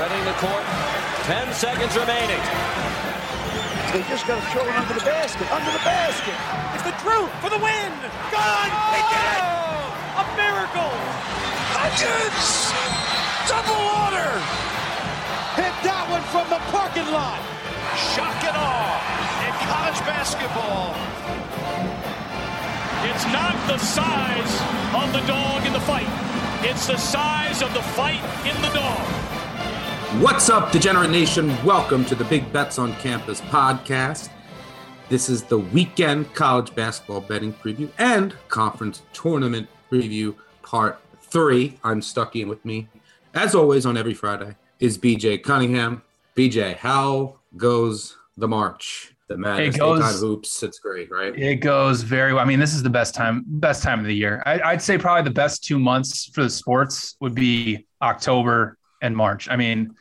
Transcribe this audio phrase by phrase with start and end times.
[0.00, 0.64] Spreading the court.
[1.28, 2.40] Ten seconds remaining.
[3.92, 5.44] They just got to throw it under the basket.
[5.52, 6.32] Under the basket.
[6.72, 7.92] It's the truth for the win.
[8.32, 8.72] Gone.
[8.96, 9.44] They did it.
[10.16, 10.96] A miracle.
[11.76, 12.72] Hudgens.
[13.44, 14.32] Double order.
[15.60, 17.36] Hit that one from the parking lot.
[18.16, 19.04] Shock and awe
[19.44, 20.96] in college basketball.
[23.04, 24.54] It's not the size
[24.96, 26.08] of the dog in the fight.
[26.64, 29.39] It's the size of the fight in the dog.
[30.18, 31.48] What's up, Degenerate Nation?
[31.64, 34.28] Welcome to the Big Bets on Campus podcast.
[35.08, 41.78] This is the weekend college basketball betting preview and conference tournament preview part three.
[41.84, 42.88] I'm stuck in with me,
[43.34, 46.02] as always, on every Friday is BJ Cunningham.
[46.36, 49.14] BJ, how goes the march?
[49.28, 50.62] The madness, It goes- hoops.
[50.64, 51.38] It's great, right?
[51.38, 52.42] It goes very well.
[52.42, 54.42] I mean, this is the best time, best time of the year.
[54.44, 59.16] I, I'd say probably the best two months for the sports would be October and
[59.16, 59.48] March.
[59.48, 59.94] I mean,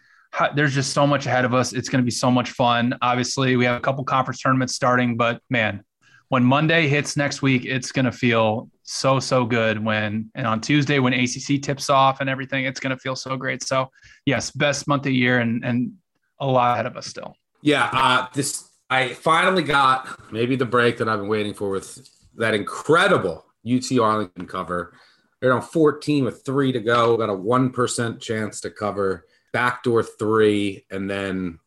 [0.55, 1.73] there's just so much ahead of us.
[1.73, 2.95] It's going to be so much fun.
[3.01, 5.83] Obviously, we have a couple conference tournaments starting, but man,
[6.29, 9.83] when Monday hits next week, it's going to feel so so good.
[9.83, 13.35] When and on Tuesday when ACC tips off and everything, it's going to feel so
[13.35, 13.63] great.
[13.63, 13.89] So
[14.25, 15.93] yes, best month of the year and and
[16.39, 17.35] a lot ahead of us still.
[17.61, 22.07] Yeah, uh, this I finally got maybe the break that I've been waiting for with
[22.35, 24.93] that incredible UT Arlington cover.
[25.41, 27.17] They're on 14 with three to go.
[27.17, 31.59] Got a one percent chance to cover backdoor three, and then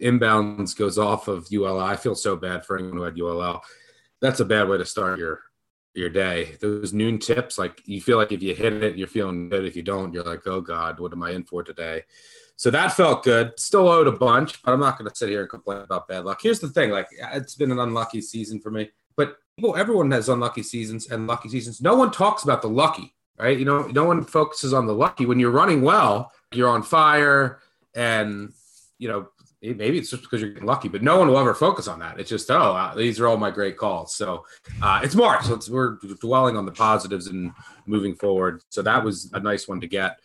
[0.00, 1.80] inbounds goes off of ULL.
[1.80, 3.62] I feel so bad for anyone who had ULL.
[4.20, 5.42] That's a bad way to start your
[5.94, 6.56] your day.
[6.60, 9.64] Those noon tips, like you feel like if you hit it, you're feeling good.
[9.64, 12.02] If you don't, you're like, oh God, what am I in for today?
[12.56, 13.58] So that felt good.
[13.58, 16.24] Still owed a bunch, but I'm not going to sit here and complain about bad
[16.24, 16.40] luck.
[16.42, 20.28] Here's the thing: like it's been an unlucky season for me, but people, everyone has
[20.28, 21.80] unlucky seasons and lucky seasons.
[21.80, 23.58] No one talks about the lucky, right?
[23.58, 25.26] You know, no one focuses on the lucky.
[25.26, 27.60] When you're running well, you're on fire,
[27.94, 28.52] and
[28.98, 29.28] you know
[29.62, 32.20] maybe it's just because you're lucky, but no one will ever focus on that.
[32.20, 34.14] It's just oh, uh, these are all my great calls.
[34.14, 34.44] So
[34.82, 37.52] uh, it's March, so it's, we're dwelling on the positives and
[37.86, 38.62] moving forward.
[38.68, 40.20] So that was a nice one to get.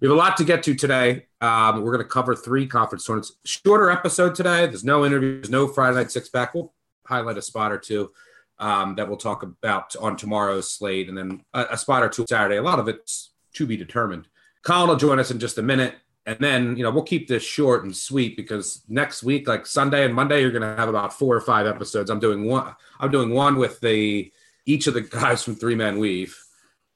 [0.00, 1.26] We have a lot to get to today.
[1.40, 3.36] Um, we're going to cover three conference tournaments.
[3.44, 4.66] Shorter episode today.
[4.66, 6.54] There's no interviews, no Friday night six pack.
[6.54, 6.72] We'll
[7.06, 8.10] highlight a spot or two
[8.58, 12.26] um, that we'll talk about on tomorrow's slate, and then a, a spot or two
[12.28, 12.56] Saturday.
[12.56, 14.28] A lot of it's to be determined.
[14.62, 15.94] Colin will join us in just a minute,
[16.26, 20.04] and then you know we'll keep this short and sweet because next week, like Sunday
[20.04, 22.10] and Monday, you're going to have about four or five episodes.
[22.10, 22.74] I'm doing one.
[23.00, 24.32] I'm doing one with the
[24.66, 26.38] each of the guys from Three Man Weave,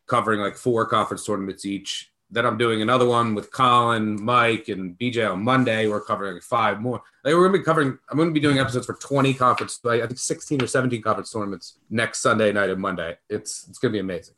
[0.07, 4.99] covering like four conference tournaments each then I'm doing another one with Colin, Mike, and
[4.99, 5.87] BJ on Monday.
[5.87, 7.01] We're covering five more.
[7.25, 7.99] Like we're gonna be covering.
[8.11, 11.31] I'm gonna be doing episodes for 20 conference, like I think 16 or 17 conference
[11.31, 13.17] tournaments next Sunday night and Monday.
[13.29, 14.35] It's it's gonna be amazing.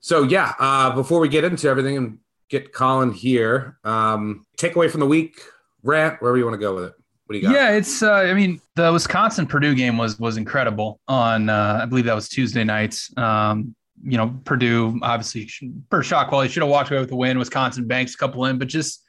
[0.00, 5.00] So yeah, uh, before we get into everything and get Colin here, um, takeaway from
[5.00, 5.40] the week,
[5.82, 6.94] rant, wherever you want to go with it.
[7.26, 7.54] What do you got?
[7.54, 8.02] Yeah, it's.
[8.02, 11.50] Uh, I mean, the Wisconsin Purdue game was was incredible on.
[11.50, 13.16] Uh, I believe that was Tuesday nights.
[13.18, 15.50] Um, you know, Purdue obviously
[15.90, 17.38] per shot quality should have walked away with the win.
[17.38, 19.04] Wisconsin banks a couple in, but just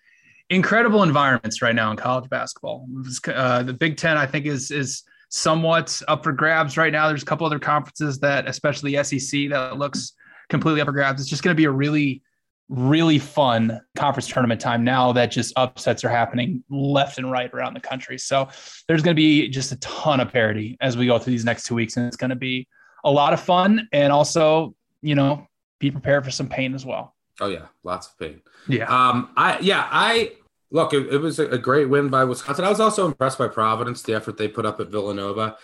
[0.50, 2.88] incredible environments right now in college basketball.
[3.28, 7.08] Uh, the Big Ten, I think, is is somewhat up for grabs right now.
[7.08, 10.14] There's a couple other conferences that, especially SEC, that looks
[10.50, 11.22] completely up for grabs.
[11.22, 12.22] It's just going to be a really,
[12.70, 17.74] really fun conference tournament time now that just upsets are happening left and right around
[17.74, 18.18] the country.
[18.18, 18.48] So
[18.88, 21.66] there's going to be just a ton of parity as we go through these next
[21.66, 22.68] two weeks, and it's going to be
[23.04, 25.48] a lot of fun and also, you know,
[25.80, 27.16] be prepared for some pain as well.
[27.42, 28.42] Oh yeah, lots of pain.
[28.68, 28.86] Yeah.
[28.86, 30.34] Um, I yeah, I
[30.72, 30.94] look.
[30.94, 32.66] It, it was a great win by Wisconsin.
[32.66, 35.58] I was also impressed by Providence, the effort they put up at Villanova.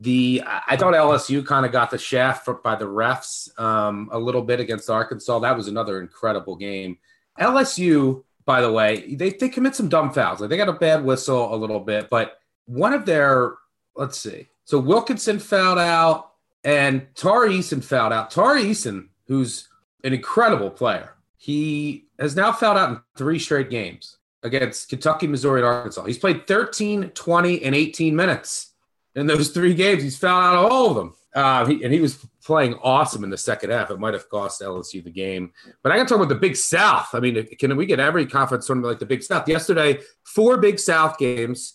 [0.00, 4.42] The I thought LSU kind of got the shaft by the refs um, a little
[4.42, 5.38] bit against Arkansas.
[5.38, 6.98] That was another incredible game.
[7.40, 10.40] LSU, by the way, they they commit some dumb fouls.
[10.40, 13.54] Like they got a bad whistle a little bit, but one of their
[13.94, 14.48] let's see.
[14.64, 16.32] So Wilkinson fouled out
[16.64, 18.30] and Tari Eason fouled out.
[18.30, 19.68] Tari Eason, who's
[20.04, 25.60] an incredible player, he has now fouled out in three straight games against Kentucky, Missouri,
[25.60, 26.04] and Arkansas.
[26.04, 28.72] He's played 13, 20, and 18 minutes
[29.16, 30.02] in those three games.
[30.02, 31.14] He's fouled out of all of them.
[31.34, 33.90] Uh, he, and he was playing awesome in the second half.
[33.90, 35.52] It might have cost LSU the game.
[35.82, 37.08] But I got to talk about the Big South.
[37.14, 39.48] I mean, can we get every conference tournament like the Big South?
[39.48, 41.74] Yesterday, four Big South games.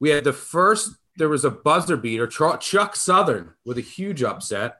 [0.00, 4.76] We had the first, there was a buzzer beater, Chuck Southern with a huge upset.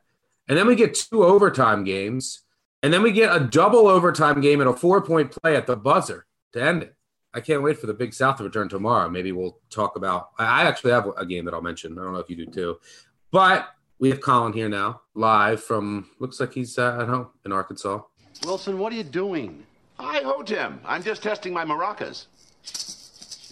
[0.46, 2.42] And then we get two overtime games.
[2.82, 5.76] And then we get a double overtime game and a four point play at the
[5.76, 6.94] buzzer to end it.
[7.38, 9.08] I can't wait for the Big South to return tomorrow.
[9.08, 10.30] Maybe we'll talk about.
[10.38, 11.96] I actually have a game that I'll mention.
[11.96, 12.80] I don't know if you do too,
[13.30, 13.68] but
[14.00, 16.10] we have Colin here now, live from.
[16.18, 18.00] Looks like he's uh, at home in Arkansas.
[18.44, 19.64] Wilson, what are you doing?
[20.00, 20.80] Hi, ho, Tim.
[20.84, 22.26] I'm just testing my maracas.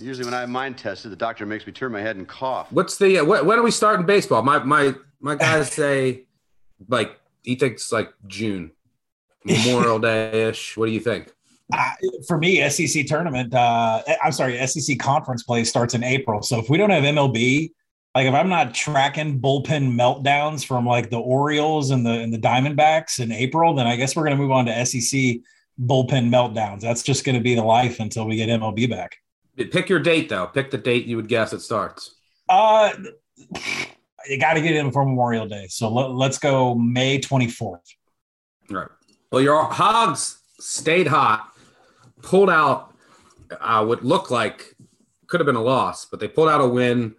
[0.00, 2.72] Usually, when I have mine tested, the doctor makes me turn my head and cough.
[2.72, 3.20] What's the?
[3.20, 4.42] Uh, when are we starting baseball?
[4.42, 6.24] My my my guys say,
[6.88, 8.72] like he thinks like June,
[9.44, 10.76] Memorial Day ish.
[10.76, 11.32] What do you think?
[11.72, 11.90] Uh,
[12.28, 16.42] for me, SEC tournament, uh, I'm sorry, SEC conference play starts in April.
[16.42, 17.70] So if we don't have MLB,
[18.14, 22.38] like if I'm not tracking bullpen meltdowns from like the Orioles and the and the
[22.38, 25.40] Diamondbacks in April, then I guess we're going to move on to SEC
[25.78, 26.80] bullpen meltdowns.
[26.80, 29.16] That's just going to be the life until we get MLB back.
[29.56, 30.46] Pick your date though.
[30.46, 32.14] Pick the date you would guess it starts.
[32.48, 32.92] Uh,
[34.28, 37.80] you got to get in for Memorial Day, so let, us go May 24th.
[38.70, 38.88] Right.
[39.32, 41.52] Well, your Hogs stayed hot
[42.22, 42.94] pulled out
[43.60, 44.74] uh, what looked like
[45.26, 47.14] could have been a loss, but they pulled out a win.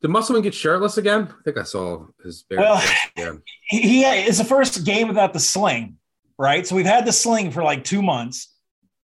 [0.00, 1.28] Did Musselman get shirtless again?
[1.28, 2.44] I think I saw his.
[2.50, 2.82] Well,
[3.16, 3.42] again.
[3.68, 5.96] he it's the first game without the sling,
[6.38, 6.66] right?
[6.66, 8.54] So we've had the sling for like two months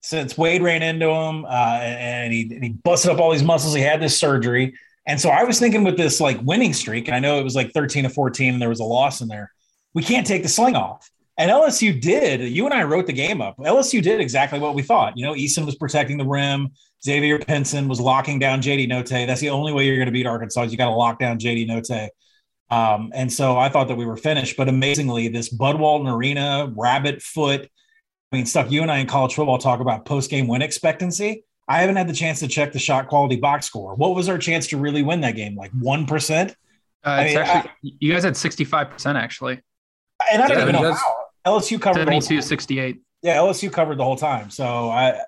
[0.02, 3.74] since Wade ran into him, uh, and he and he busted up all these muscles.
[3.74, 4.76] He had this surgery,
[5.08, 7.56] and so I was thinking with this like winning streak, and I know it was
[7.56, 9.52] like thirteen to fourteen, and there was a loss in there.
[9.96, 11.10] We can't take the sling off.
[11.38, 12.42] And LSU did.
[12.42, 13.58] You and I wrote the game up.
[13.58, 15.18] LSU did exactly what we thought.
[15.18, 16.70] You know, Eason was protecting the rim.
[17.04, 19.26] Xavier Pinson was locking down JD Notae.
[19.26, 20.64] That's the only way you're going to beat Arkansas.
[20.64, 22.10] Is you got to lock down JD Notae.
[22.70, 24.58] Um, and so I thought that we were finished.
[24.58, 27.70] But amazingly, this Bud Walton Arena, Rabbit Foot,
[28.32, 31.46] I mean, stuff you and I in college football talk about post game win expectancy.
[31.68, 33.96] I haven't had the chance to check the shot quality box score.
[33.96, 35.56] What was our chance to really win that game?
[35.56, 36.50] Like 1%?
[36.50, 36.54] Uh,
[37.10, 39.62] I mean, actually, I, you guys had 65% actually.
[40.32, 41.16] And I don't yeah, even know how.
[41.46, 43.02] LSU covered 72 68.
[43.22, 44.50] Yeah, LSU covered the whole time.
[44.50, 45.22] So I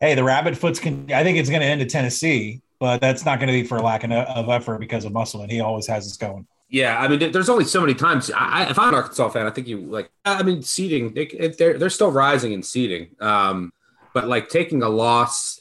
[0.00, 3.24] hey, the rabbit foots can I think it's going to end at Tennessee, but that's
[3.24, 6.16] not going to be for lack of effort because of Musselman he always has us
[6.16, 6.46] going.
[6.68, 8.30] Yeah, I mean, there's only so many times.
[8.30, 10.08] I, if I'm an Arkansas fan, I think you like.
[10.24, 13.72] I mean, seeding they, they're they're still rising in seeding, um,
[14.14, 15.60] but like taking a loss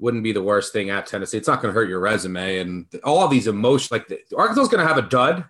[0.00, 1.38] wouldn't be the worst thing at Tennessee.
[1.38, 3.92] It's not going to hurt your resume and all these emotions.
[3.92, 5.44] Like the, Arkansas is going to have a dud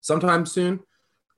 [0.00, 0.80] sometime soon,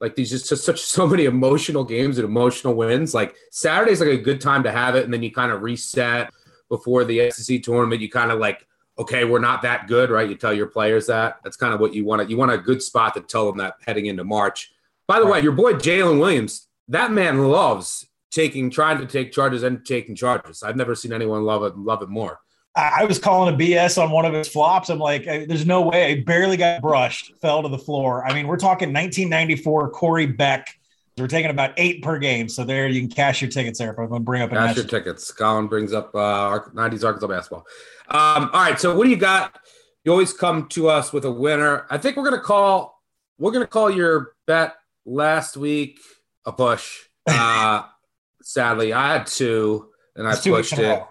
[0.04, 3.14] like these just, just such so many emotional games and emotional wins.
[3.14, 6.30] Like Saturday's like a good time to have it, and then you kind of reset
[6.68, 8.02] before the SEC tournament.
[8.02, 8.66] You kind of like,
[8.98, 10.28] okay, we're not that good, right?
[10.28, 11.38] You tell your players that.
[11.42, 12.28] That's kind of what you want.
[12.28, 14.74] You want a good spot to tell them that heading into March.
[15.08, 15.32] By the right.
[15.32, 20.14] way, your boy Jaylin Williams, that man loves taking, trying to take charges and taking
[20.14, 20.62] charges.
[20.62, 22.40] I've never seen anyone love it, love it more.
[22.76, 24.88] I was calling a BS on one of his flops.
[24.88, 26.10] I'm like, there's no way.
[26.10, 28.26] I barely got brushed, fell to the floor.
[28.26, 30.76] I mean, we're talking 1994 Corey Beck.
[31.16, 32.48] We're taking about eight per game.
[32.48, 33.92] So there you can cash your tickets there.
[33.92, 35.30] If I'm going to bring up a cash your tickets.
[35.30, 37.64] Colin brings up uh, 90s Arkansas basketball.
[38.08, 38.80] Um, all right.
[38.80, 39.56] So what do you got?
[40.02, 41.86] You always come to us with a winner.
[41.90, 43.00] I think we're going to call,
[43.38, 44.74] we're going to call your bet
[45.06, 46.00] last week
[46.44, 47.04] a push.
[47.28, 47.84] Uh,
[48.42, 51.04] sadly, I had two and I pushed it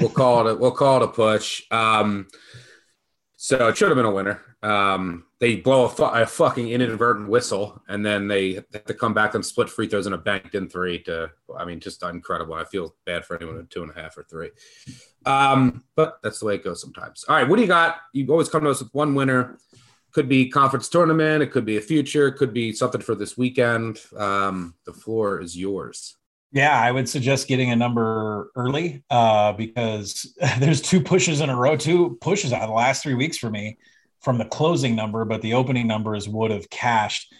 [0.00, 0.52] we'll call it.
[0.52, 1.62] A, we'll call it a push.
[1.70, 2.28] Um,
[3.36, 4.40] so it should have been a winner.
[4.62, 9.12] Um, they blow a, fu- a, fucking inadvertent whistle, and then they have to come
[9.12, 11.02] back and split free throws in a banked in three.
[11.04, 12.54] To I mean, just incredible.
[12.54, 14.50] I feel bad for anyone at two and a half or three.
[15.26, 17.24] Um, but that's the way it goes sometimes.
[17.28, 17.98] All right, what do you got?
[18.12, 19.58] You always come to us with one winner.
[20.12, 21.42] Could be conference tournament.
[21.42, 22.28] It could be a future.
[22.28, 24.00] It could be something for this weekend.
[24.16, 26.16] Um, the floor is yours.
[26.56, 31.54] Yeah, I would suggest getting a number early uh, because there's two pushes in a
[31.54, 33.76] row, two pushes out of the last three weeks for me
[34.22, 37.30] from the closing number, but the opening numbers would have cashed.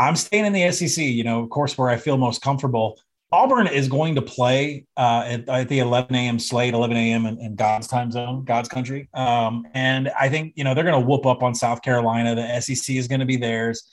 [0.00, 2.98] I'm staying in the SEC, you know, of course, where I feel most comfortable.
[3.30, 6.40] Auburn is going to play uh, at, at, the 11 a.m.
[6.40, 7.26] slate, 11 a.m.
[7.26, 9.08] In, in, God's time zone, God's country.
[9.14, 12.34] Um, and I think, you know, they're going to whoop up on South Carolina.
[12.34, 13.88] The SEC is going to be theirs.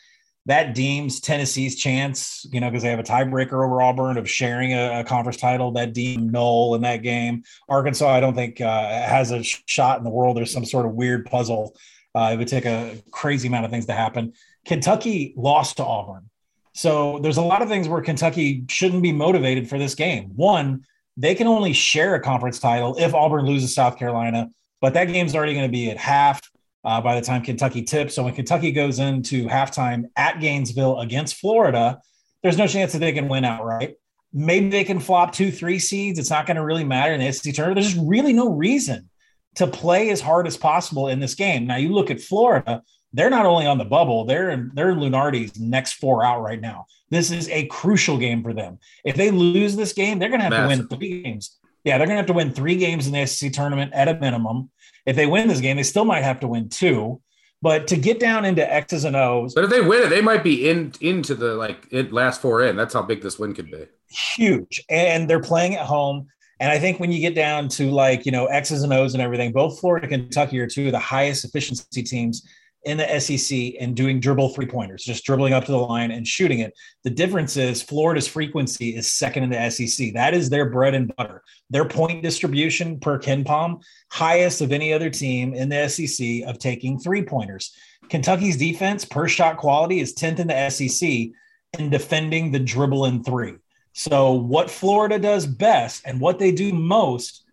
[0.48, 4.74] That deems Tennessee's chance, you know, because they have a tiebreaker over Auburn of sharing
[4.74, 5.72] a, a, conference title.
[5.72, 7.44] That deemed null in that game.
[7.68, 10.38] Arkansas, I don't think uh, has a shot in the world.
[10.38, 11.76] There's some sort of weird puzzle.
[12.14, 14.34] Uh, it would take a crazy amount of things to happen.
[14.66, 16.30] Kentucky lost to Auburn.
[16.74, 20.32] So there's a lot of things where Kentucky shouldn't be motivated for this game.
[20.36, 20.86] One,
[21.18, 24.50] they can only share a conference title if Auburn loses South Carolina,
[24.82, 26.42] but that game's already going to be at half
[26.86, 28.14] uh, by the time Kentucky tips.
[28.14, 32.00] So when Kentucky goes into halftime at Gainesville against Florida,
[32.44, 33.96] there's no chance that they can win outright.
[34.32, 36.20] Maybe they can flop two, three seeds.
[36.20, 37.78] It's not going to really matter in the SEC tournament.
[37.78, 39.10] There's just really no reason
[39.56, 41.66] to play as hard as possible in this game.
[41.66, 45.00] Now you look at Florida; they're not only on the bubble, they're in, they're in
[45.00, 46.86] Lunardi's next four out right now.
[47.10, 48.78] This is a crucial game for them.
[49.06, 50.90] If they lose this game, they're going to have Massive.
[50.90, 51.58] to win three games.
[51.86, 54.20] Yeah, they're going to have to win three games in the SEC tournament at a
[54.20, 54.70] minimum.
[55.06, 57.22] If they win this game, they still might have to win two.
[57.62, 60.44] But to get down into X's and O's, but if they win it, they might
[60.44, 62.76] be in into the like it last four in.
[62.76, 63.88] That's how big this win could be.
[64.08, 66.28] Huge, and they're playing at home.
[66.60, 69.24] And I think when you get down to like you know X's and O's and
[69.24, 72.48] everything, both Florida and Kentucky are two of the highest efficiency teams
[72.86, 76.28] in the SEC and doing dribble three pointers, just dribbling up to the line and
[76.28, 76.74] shooting it.
[77.04, 80.14] The difference is Florida's frequency is second in the SEC.
[80.14, 81.44] That is their bread and butter.
[81.72, 87.00] Their point distribution per KenPom, highest of any other team in the SEC of taking
[87.00, 87.76] three pointers.
[88.08, 91.32] Kentucky's defense per shot quality is 10th in the SEC
[91.80, 93.56] in defending the dribble in three.
[93.94, 97.46] So, what Florida does best and what they do most,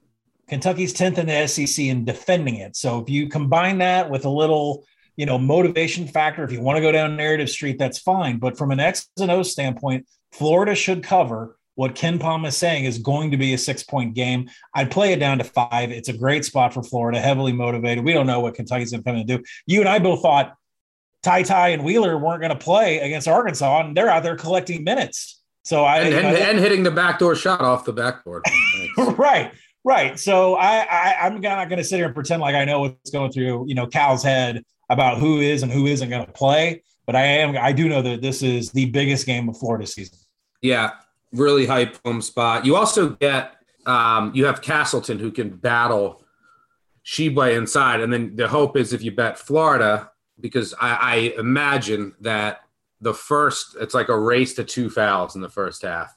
[0.49, 2.77] Kentucky's 10th in the SEC in defending it.
[2.77, 4.85] So, if you combine that with a little
[5.17, 6.45] you know, motivation factor.
[6.45, 8.39] If you want to go down narrative street, that's fine.
[8.39, 12.99] But from an X and O standpoint, Florida should cover what KenPom is saying is
[12.99, 14.51] going to be a six point game.
[14.75, 15.91] I'd play it down to five.
[15.91, 18.05] It's a great spot for Florida, heavily motivated.
[18.05, 19.43] We don't know what Kentucky's going to do.
[19.67, 20.55] You and I both thought
[21.23, 24.85] Ty Ty and Wheeler weren't going to play against Arkansas, and they're out there collecting
[24.85, 25.41] minutes.
[25.65, 28.45] So I and, and, and hitting the backdoor shot off the backboard.
[29.17, 29.53] right,
[29.85, 30.19] right.
[30.19, 33.11] So I, I I'm not going to sit here and pretend like I know what's
[33.11, 36.83] going through you know Cal's head about who is and who isn't going to play.
[37.07, 40.19] But I am I do know that this is the biggest game of Florida season.
[40.61, 40.93] Yeah,
[41.33, 42.65] really hype home spot.
[42.65, 43.57] You also get
[43.87, 46.23] um, you have Castleton who can battle
[47.05, 52.15] Tshiebwe inside, and then the hope is if you bet Florida, because I, I imagine
[52.21, 52.61] that
[53.01, 56.17] the first it's like a race to two fouls in the first half.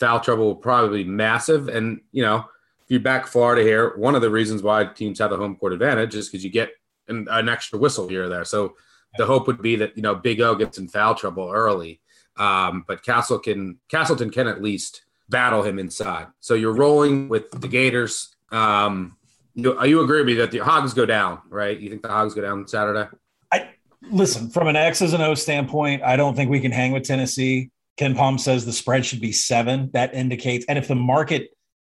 [0.00, 4.16] Foul trouble will probably be massive, and you know if you back Florida here, one
[4.16, 6.70] of the reasons why teams have the home court advantage is because you get
[7.08, 8.44] an, an extra whistle here or there.
[8.44, 8.76] So
[9.16, 12.00] the hope would be that you know Big O gets in foul trouble early,
[12.36, 16.26] um, but Castle can Castleton can at least battle him inside.
[16.40, 18.34] So you're rolling with the Gators.
[18.50, 19.16] Um,
[19.54, 21.78] you, you agree with me that the Hogs go down, right?
[21.78, 23.08] You think the Hogs go down Saturday?
[23.52, 23.70] I
[24.10, 26.02] listen from an X's and O standpoint.
[26.02, 27.70] I don't think we can hang with Tennessee.
[27.98, 29.90] KenPom says the spread should be seven.
[29.92, 31.50] That indicates, and if the market,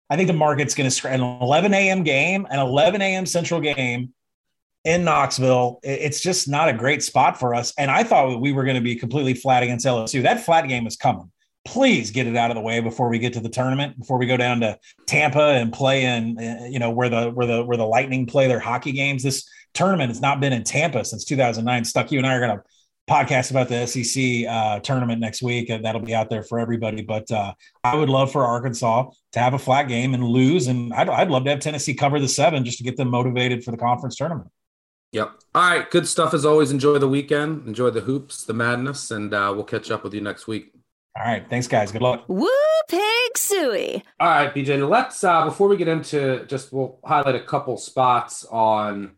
[0.09, 2.03] I think the market's going to an 11 a.m.
[2.03, 3.25] game, an 11 a.m.
[3.25, 4.13] Central game
[4.83, 5.79] in Knoxville.
[5.83, 7.73] It's just not a great spot for us.
[7.77, 10.23] And I thought we were going to be completely flat against LSU.
[10.23, 11.31] That flat game is coming.
[11.65, 14.25] Please get it out of the way before we get to the tournament, before we
[14.25, 16.37] go down to Tampa and play in,
[16.71, 19.23] you know, where the where the where the Lightning play their hockey games.
[19.23, 21.83] This tournament has not been in Tampa since 2009.
[21.83, 22.63] Stuck, you and I are going to
[23.09, 25.69] podcast about the SEC uh, tournament next week.
[25.69, 27.01] and That'll be out there for everybody.
[27.01, 30.93] But uh, I would love for Arkansas to have a flat game and lose, and
[30.93, 33.71] I'd, I'd love to have Tennessee cover the seven just to get them motivated for
[33.71, 34.49] the conference tournament.
[35.11, 35.31] Yep.
[35.55, 35.89] All right.
[35.89, 36.71] Good stuff as always.
[36.71, 37.67] Enjoy the weekend.
[37.67, 40.71] Enjoy the hoops, the madness, and uh, we'll catch up with you next week.
[41.17, 41.47] All right.
[41.49, 41.91] Thanks, guys.
[41.91, 42.25] Good luck.
[42.27, 42.47] Woo
[42.87, 44.03] pig suey.
[44.19, 44.87] All right, BJ.
[44.87, 49.11] Let's uh, before we get into just we'll highlight a couple spots on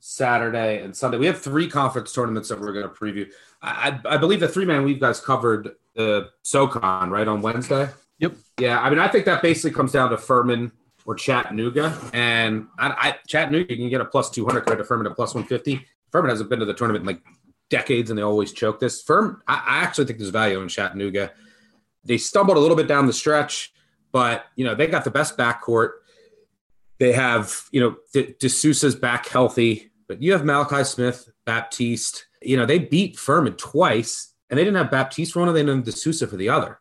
[0.00, 1.18] Saturday and Sunday.
[1.18, 3.30] We have three conference tournaments that we're going to preview.
[3.62, 7.88] I, I, I believe the Three Man Weave guys covered the SoCon right on Wednesday.
[8.18, 8.36] Yep.
[8.58, 8.80] Yeah.
[8.80, 10.72] I mean, I think that basically comes down to Furman
[11.06, 11.96] or Chattanooga.
[12.12, 14.86] And I, I, Chattanooga, you can get a plus 200 credit.
[14.86, 15.86] Furman a plus 150.
[16.12, 17.22] Furman hasn't been to the tournament in like
[17.70, 19.02] decades and they always choke this.
[19.02, 21.32] Firm, I, I actually think there's value in Chattanooga.
[22.04, 23.72] They stumbled a little bit down the stretch,
[24.12, 25.90] but, you know, they got the best backcourt.
[26.98, 32.26] They have, you know, De, De back healthy, but you have Malachi Smith, Baptiste.
[32.42, 35.62] You know, they beat Furman twice, and they didn't have Baptiste for one, and they
[35.62, 36.79] didn't have De for the other.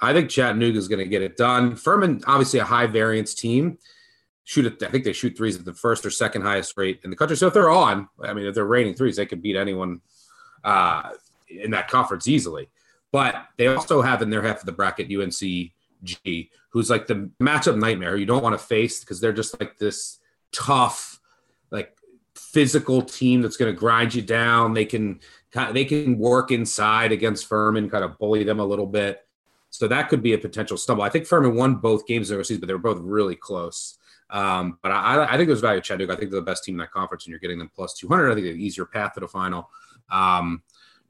[0.00, 1.74] I think Chattanooga is going to get it done.
[1.76, 3.78] Furman, obviously a high variance team.
[4.44, 4.82] Shoot it.
[4.82, 7.36] I think they shoot threes at the first or second highest rate in the country.
[7.36, 10.00] So if they're on, I mean, if they're raining threes, they could beat anyone
[10.64, 11.10] uh,
[11.48, 12.68] in that conference easily.
[13.12, 15.72] But they also have in their half of the bracket UNC
[16.04, 19.78] G, who's like the matchup nightmare you don't want to face because they're just like
[19.78, 20.18] this
[20.52, 21.20] tough,
[21.70, 21.96] like
[22.34, 24.74] physical team that's going to grind you down.
[24.74, 25.20] They can
[25.72, 29.26] they can work inside against Furman, kind of bully them a little bit.
[29.70, 31.04] So that could be a potential stumble.
[31.04, 33.98] I think Furman won both games overseas, but they were both really close.
[34.30, 36.12] Um, but I, I think there's value Chattanooga.
[36.12, 38.30] I think they're the best team in that conference, and you're getting them plus 200.
[38.30, 39.70] I think they have an easier path to the final.
[40.10, 40.62] Um,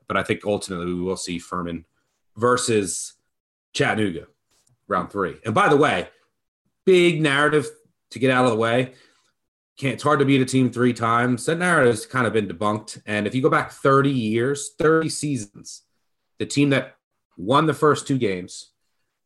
[0.07, 1.85] but I think ultimately we will see Furman
[2.37, 3.15] versus
[3.73, 4.27] Chattanooga
[4.87, 5.37] round three.
[5.45, 6.09] And by the way,
[6.85, 7.69] big narrative
[8.11, 8.95] to get out of the way.
[9.77, 11.47] Can't, it's hard to beat a team three times.
[11.47, 13.03] That narrative has kind of been debunked.
[13.07, 15.83] And if you go back 30 years, 30 seasons,
[16.39, 16.97] the team that
[17.39, 18.73] won the first two games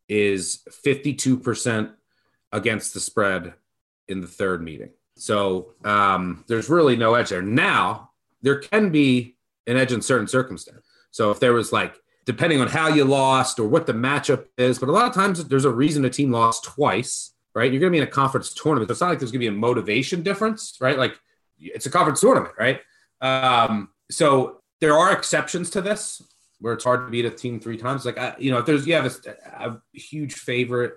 [0.07, 1.91] is 52%
[2.51, 3.53] against the spread
[4.07, 4.91] in the third meeting.
[5.17, 7.41] So um, there's really no edge there.
[7.41, 9.35] Now, there can be
[9.67, 10.83] an edge in certain circumstances.
[11.11, 14.79] So if there was like, depending on how you lost or what the matchup is,
[14.79, 17.71] but a lot of times there's a reason a team lost twice, right?
[17.71, 18.89] You're going to be in a conference tournament.
[18.89, 20.97] It's not like there's going to be a motivation difference, right?
[20.97, 21.19] Like
[21.59, 22.81] it's a conference tournament, right?
[23.21, 26.21] Um, so there are exceptions to this
[26.63, 28.05] where it's hard to beat a team three times.
[28.05, 30.93] Like, I, you know, if there's, you have a, a huge favorite,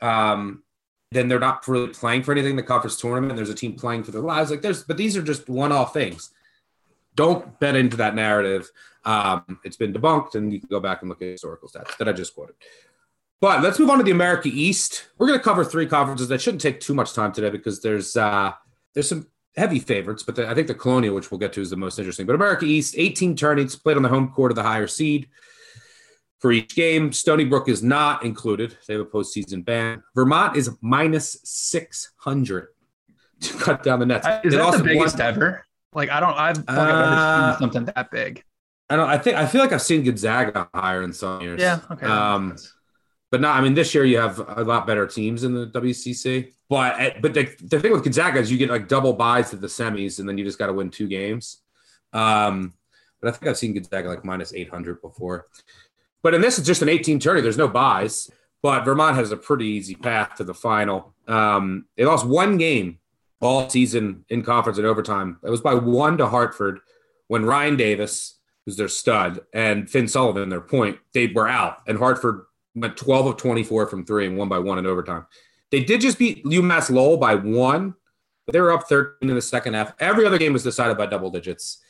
[0.00, 0.64] um,
[1.12, 3.36] then they're not really playing for anything in the conference tournament.
[3.36, 4.50] There's a team playing for their lives.
[4.50, 6.30] Like there's, but these are just one-off things.
[7.14, 8.68] Don't bet into that narrative.
[9.04, 12.08] Um, it's been debunked, and you can go back and look at historical stats that
[12.08, 12.56] I just quoted.
[13.40, 15.06] But let's move on to the America East.
[15.16, 18.16] We're going to cover three conferences that shouldn't take too much time today because there's
[18.16, 18.52] uh,
[18.92, 21.70] there's some heavy favorites, but the, I think the Colonial, which we'll get to, is
[21.70, 22.26] the most interesting.
[22.26, 25.28] But America East, 18 tournaments played on the home court of the higher seed
[26.38, 27.12] for each game.
[27.12, 28.76] Stony Brook is not included.
[28.86, 30.02] They have a postseason ban.
[30.14, 32.68] Vermont is minus 600
[33.40, 34.26] to cut down the nets.
[34.44, 35.66] Is that the biggest won- ever?
[35.92, 38.44] Like I don't, I've uh, ever seen something that big.
[38.88, 39.08] I don't.
[39.08, 41.60] I think I feel like I've seen Gonzaga higher in some years.
[41.60, 41.80] Yeah.
[41.90, 42.06] Okay.
[42.06, 42.56] Um,
[43.30, 43.58] but not.
[43.58, 46.52] I mean, this year you have a lot better teams in the WCC.
[46.68, 49.56] But eh, but the, the thing with Gonzaga is you get like double buys to
[49.56, 51.62] the semis, and then you just got to win two games.
[52.12, 52.74] Um,
[53.20, 55.46] but I think I've seen Gonzaga like minus eight hundred before.
[56.22, 57.40] But in this, it's just an 18 tourney.
[57.40, 58.28] There's no buys.
[58.60, 61.14] But Vermont has a pretty easy path to the final.
[61.28, 62.98] Um, they lost one game
[63.40, 65.38] all season in conference and overtime.
[65.44, 66.80] It was by one to Hartford
[67.28, 71.82] when Ryan Davis, who's their stud, and Finn Sullivan, their point, they were out.
[71.86, 75.26] And Hartford went 12 of 24 from three and one by one in overtime.
[75.70, 77.94] They did just beat UMass Lowell by one,
[78.44, 79.94] but they were up 13 in the second half.
[79.98, 81.82] Every other game was decided by double digits.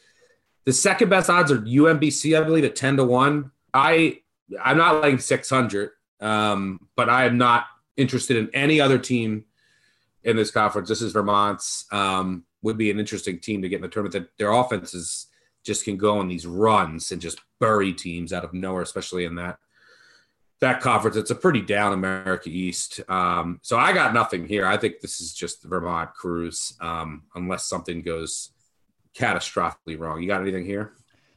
[0.64, 3.50] The second best odds are UMBC, I believe, at 10 to 1.
[3.74, 4.20] I
[4.62, 9.44] I'm not laying 600, um, but I am not interested in any other team
[10.22, 10.88] in this conference.
[10.88, 11.86] This is Vermont's.
[11.92, 14.12] Um, would be an interesting team to get in the tournament.
[14.12, 15.26] That their offenses
[15.64, 19.34] just can go on these runs and just bury teams out of nowhere, especially in
[19.36, 19.58] that
[20.60, 21.16] that conference.
[21.16, 23.00] It's a pretty down America East.
[23.08, 24.66] Um, so I got nothing here.
[24.66, 28.50] I think this is just the Vermont cruise, um, unless something goes
[29.16, 30.22] catastrophically wrong.
[30.22, 30.92] You got anything here?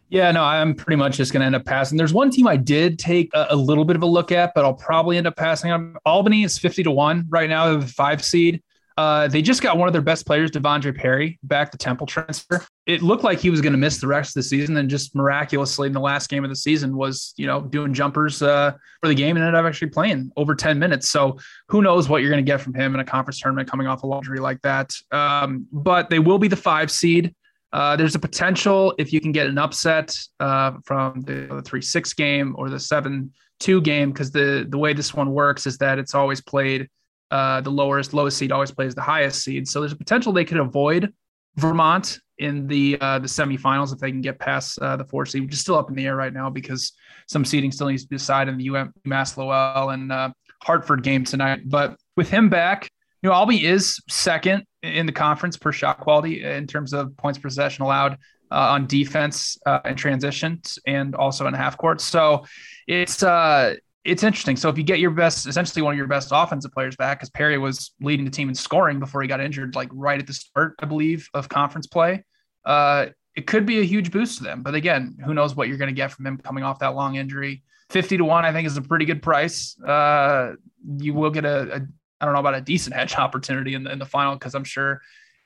[0.10, 1.98] Yeah, no, I'm pretty much just going to end up passing.
[1.98, 4.66] There's one team I did take a, a, little bit of a look at, but
[4.66, 5.96] I'll probably end up passing on.
[6.04, 8.64] Albany is 50 to 1 right now, the five seed.
[9.00, 12.66] Uh, they just got one of their best players, Devondre Perry, back to Temple transfer.
[12.86, 15.16] It looked like he was going to miss the rest of the season, and just
[15.16, 19.08] miraculously in the last game of the season was, you know, doing jumpers uh, for
[19.08, 21.08] the game and ended up actually playing over 10 minutes.
[21.08, 23.88] So who knows what you're going to get from him in a conference tournament coming
[23.88, 24.92] off a luxury like that.
[25.14, 27.34] Um, but they will be the five seed.
[27.72, 31.82] Uh, there's a potential if you can get an upset uh, from the, the three
[31.82, 33.32] six game or the seven
[33.62, 36.90] two game because the the way this one works is that it's always played
[37.32, 39.68] uh, the lowest lowest seed always plays the highest seed.
[39.68, 41.14] So there's a potential they could avoid
[41.56, 45.44] Vermont in the uh, the semifinals if they can get past uh, the four seed,
[45.44, 46.94] which is still up in the air right now because
[47.28, 50.30] some seeding still needs to be decided in the UM, UMass Lowell and uh,
[50.64, 51.62] Hartford game tonight.
[51.66, 52.90] But with him back,
[53.22, 57.38] you know, Albany is second in the conference per shot quality in terms of points
[57.38, 58.14] per possession allowed
[58.52, 62.02] uh, on defense uh, and transitions and also in half court.
[62.02, 62.46] So
[62.88, 64.56] it's uh, it's interesting.
[64.56, 67.30] So if you get your best, essentially one of your best offensive players back, because
[67.30, 70.34] Perry was leading the team in scoring before he got injured, like right at the
[70.34, 72.24] start, I believe, of conference play.
[72.66, 74.64] Uh, it could be a huge boost to them.
[74.64, 77.16] But again, who knows what you're going to get from him coming off that long
[77.16, 77.64] injury.
[77.90, 79.80] 50 to 1, I think, is a pretty good price.
[79.82, 80.54] Uh,
[80.98, 81.88] you will get a, a,
[82.22, 84.64] I don't know about a decent hedge opportunity in the, in the final, because I'm
[84.64, 85.02] sure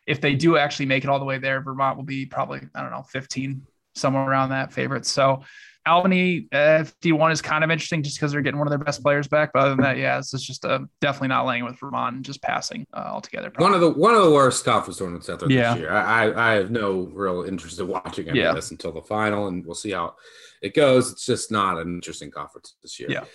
[0.05, 2.81] if they do actually make it all the way there, Vermont will be probably, I
[2.81, 5.05] don't know, 15, somewhere around that favorite.
[5.05, 5.43] So
[5.85, 9.01] Albany uh, D1 is kind of interesting just because they're getting one of their best
[9.01, 9.51] players back.
[9.53, 12.41] But other than that, yeah, it's just uh, definitely not laying with Vermont and just
[12.41, 13.49] passing uh, altogether.
[13.49, 13.71] Probably.
[13.71, 15.73] One of the one of the worst conference tournaments out there yeah.
[15.73, 15.91] this year.
[15.91, 18.49] I, I have no real interest in watching any yeah.
[18.49, 20.15] of this until the final, and we'll see how
[20.61, 21.11] it goes.
[21.11, 23.11] It's just not an interesting conference this year.
[23.11, 23.25] Yeah.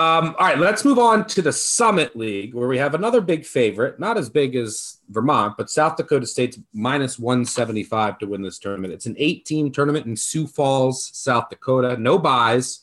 [0.00, 3.44] Um, all right, let's move on to the Summit League, where we have another big
[3.44, 8.60] favorite, not as big as Vermont, but South Dakota State's minus 175 to win this
[8.60, 8.92] tournament.
[8.92, 11.96] It's an eight team tournament in Sioux Falls, South Dakota.
[11.96, 12.82] No buys.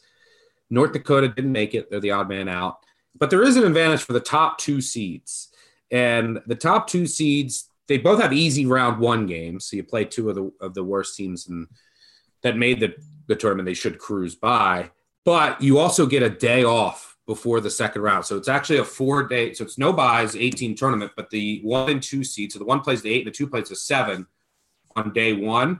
[0.69, 2.79] North Dakota didn't make it, they're the odd man out.
[3.17, 5.53] But there is an advantage for the top two seeds.
[5.91, 9.65] And the top two seeds, they both have easy round one games.
[9.65, 11.67] So you play two of the of the worst teams and
[12.41, 12.93] that made the,
[13.27, 14.91] the tournament they should cruise by
[15.25, 18.23] but you also get a day off before the second round.
[18.23, 21.89] So it's actually a four day, so it's no buys, 18 tournament, but the one
[21.89, 24.27] and two seeds, so the one plays the eight and the two plays the seven
[24.95, 25.79] on day one.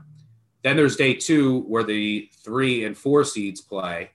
[0.64, 4.12] Then there's day two where the three and four seeds play.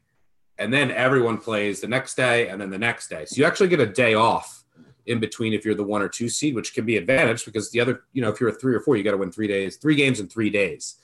[0.59, 3.25] And then everyone plays the next day and then the next day.
[3.25, 4.65] So you actually get a day off
[5.07, 7.81] in between if you're the one or two seed, which can be advantage because the
[7.81, 9.77] other, you know, if you're a three or four, you got to win three days,
[9.77, 10.97] three games in three days.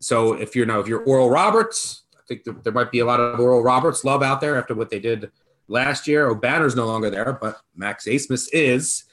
[0.00, 3.20] So if you're now, if you're Oral Roberts, think there, there might be a lot
[3.20, 5.30] of Oral Roberts love out there after what they did
[5.68, 6.32] last year.
[6.32, 9.04] Obanor's no longer there, but Max Abmas is.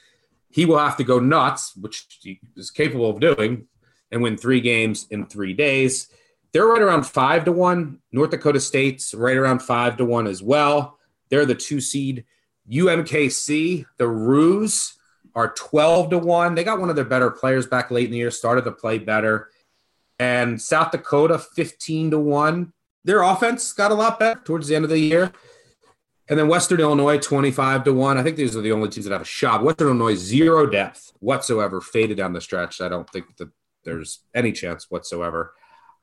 [0.50, 3.66] He will have to go nuts, which he is capable of doing,
[4.10, 6.08] and win three games in three days.
[6.52, 7.98] They're right around five to one.
[8.12, 10.98] North Dakota State's right around five to one as well.
[11.28, 12.24] They're the two seed.
[12.70, 14.98] UMKC, the Roos
[15.34, 16.54] are 12 to 1.
[16.54, 18.98] They got one of their better players back late in the year, started to play
[18.98, 19.48] better.
[20.18, 22.72] And South Dakota, 15 to 1
[23.04, 25.32] their offense got a lot better towards the end of the year.
[26.28, 28.18] And then Western Illinois, 25 to 1.
[28.18, 29.62] I think these are the only teams that have a shot.
[29.62, 32.80] Western Illinois, zero depth whatsoever, faded down the stretch.
[32.82, 33.48] I don't think that
[33.84, 35.54] there's any chance whatsoever.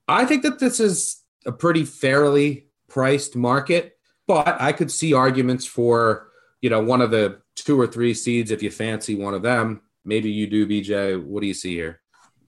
[0.08, 5.66] I think that this is a pretty fairly priced market, but I could see arguments
[5.66, 6.30] for,
[6.62, 9.82] you know, one of the two or three seeds if you fancy one of them.
[10.04, 11.24] Maybe you do, BJ.
[11.24, 12.02] What do you see here?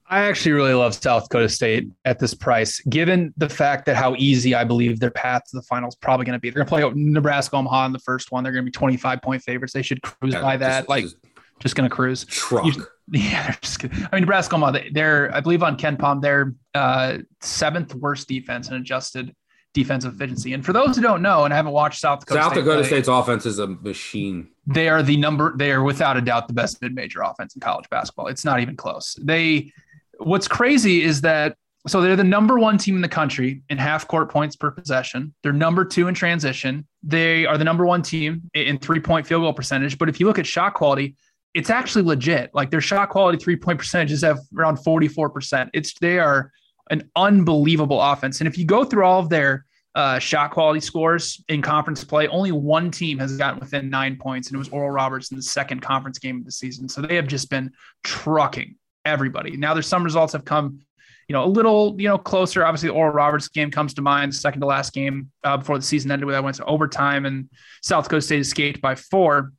[0.10, 4.15] I actually really love South Dakota State at this price, given the fact that how
[4.15, 6.50] easy I believe their path to the final is probably going to be.
[6.50, 8.43] They're going to play Nebraska Omaha in the first one.
[8.43, 9.74] They're going to be 25 point favorites.
[9.74, 10.80] They should cruise yeah, by that.
[10.82, 11.17] Just, like, just,
[11.60, 12.24] just going to cruise.
[12.26, 12.65] Truck.
[12.65, 17.93] You, yeah, just, I mean, Nebraska Omaha, they're, I believe on KenPom, they're uh, seventh
[17.93, 19.36] worst defense and adjusted
[19.74, 20.54] defensive efficiency.
[20.54, 22.88] And for those who don't know and haven't watched South Dakota, South State Dakota play,
[22.88, 24.48] State's offense is a machine.
[24.65, 25.56] They are the number.
[25.58, 28.28] They are without a doubt the best mid-major offense in college basketball.
[28.28, 29.17] It's not even close.
[29.22, 29.72] They
[30.19, 34.08] what's crazy is that so they're the number one team in the country in half
[34.08, 35.34] court points per possession.
[35.41, 36.86] They're number two in transition.
[37.01, 39.97] They are the number one team in three point field goal percentage.
[39.97, 41.15] But if you look at shot quality,
[41.53, 42.51] it's actually legit.
[42.53, 45.69] Like their shot quality three point percentages have around 44%.
[45.73, 46.51] It's they are
[46.89, 48.41] an unbelievable offense.
[48.41, 52.27] And if you go through all of their uh, shot quality scores in conference play,
[52.27, 55.43] only one team has gotten within nine points, and it was Oral Roberts in the
[55.43, 56.88] second conference game of the season.
[56.88, 57.71] So they have just been
[58.03, 58.75] trucking
[59.08, 59.58] everybody.
[59.58, 60.80] Now there's some results have come,
[61.28, 62.65] you know, a little, you know, closer.
[62.65, 65.84] Obviously, the Oral Roberts game comes to mind, second to last game uh, before the
[65.84, 67.50] season ended, where that went to overtime and
[67.82, 69.54] South Dakota State escaped by four.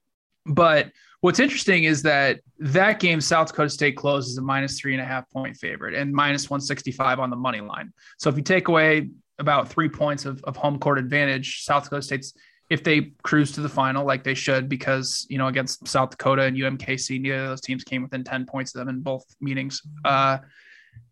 [0.47, 4.93] But what's interesting is that that game, South Dakota State closes as a minus three
[4.93, 7.93] and a half point favorite and minus 165 on the money line.
[8.19, 12.03] So if you take away about three points of, of home court advantage, South Dakota
[12.03, 12.35] State's
[12.71, 16.43] if they cruise to the final like they should, because you know against South Dakota
[16.43, 19.83] and UMKC, neither of those teams came within ten points of them in both meetings.
[20.05, 20.39] Uh,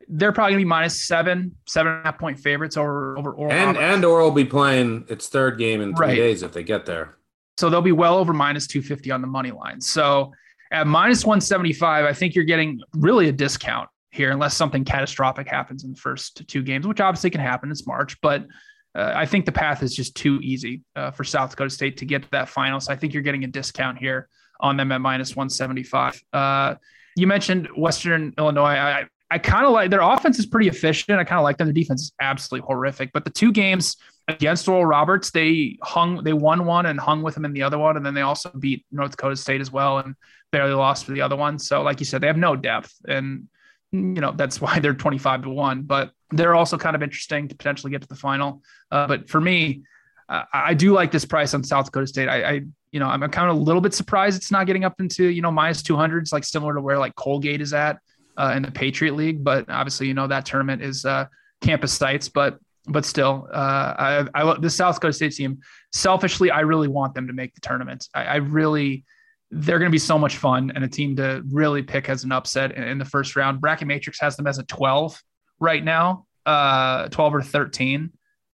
[0.08, 3.52] they're probably gonna be minus seven, seven and a half point favorites over over Oral.
[3.52, 3.82] And Roberts.
[3.82, 6.16] and Oral will be playing its third game in three right.
[6.16, 7.16] days if they get there.
[7.56, 9.80] So they'll be well over minus two fifty on the money line.
[9.80, 10.32] So
[10.70, 14.84] at minus one seventy five, I think you're getting really a discount here, unless something
[14.84, 17.70] catastrophic happens in the first two games, which obviously can happen.
[17.70, 18.46] It's March, but
[18.96, 22.06] uh, I think the path is just too easy uh, for South Dakota State to
[22.06, 22.80] get to that final.
[22.80, 24.28] So I think you're getting a discount here
[24.58, 26.22] on them at minus 175.
[26.32, 26.76] Uh,
[27.14, 28.74] you mentioned Western Illinois.
[28.74, 31.18] I, I kind of like their offense is pretty efficient.
[31.18, 31.66] I kind of like them.
[31.66, 33.12] Their defense is absolutely horrific.
[33.12, 37.34] But the two games against Oral Roberts, they hung, they won one and hung with
[37.34, 39.98] them in the other one, and then they also beat North Dakota State as well
[39.98, 40.14] and
[40.52, 41.58] barely lost for the other one.
[41.58, 43.48] So, like you said, they have no depth, and
[43.92, 45.82] you know that's why they're 25 to one.
[45.82, 48.62] But they're also kind of interesting to potentially get to the final.
[48.90, 49.82] Uh, but for me,
[50.28, 52.28] uh, I do like this price on South Dakota State.
[52.28, 52.52] I, I,
[52.90, 55.42] you know, I'm kind of a little bit surprised it's not getting up into you
[55.42, 57.98] know minus 200s, like similar to where like Colgate is at
[58.36, 59.44] uh, in the Patriot League.
[59.44, 61.26] But obviously, you know that tournament is uh,
[61.60, 62.58] campus sites, but
[62.88, 65.60] but still, uh, I, I the South Dakota State team.
[65.92, 68.08] Selfishly, I really want them to make the tournament.
[68.14, 69.04] I, I really
[69.52, 72.32] they're going to be so much fun and a team to really pick as an
[72.32, 73.60] upset in the first round.
[73.60, 75.22] Bracket Matrix has them as a 12
[75.60, 78.10] right now, uh, 12 or 13.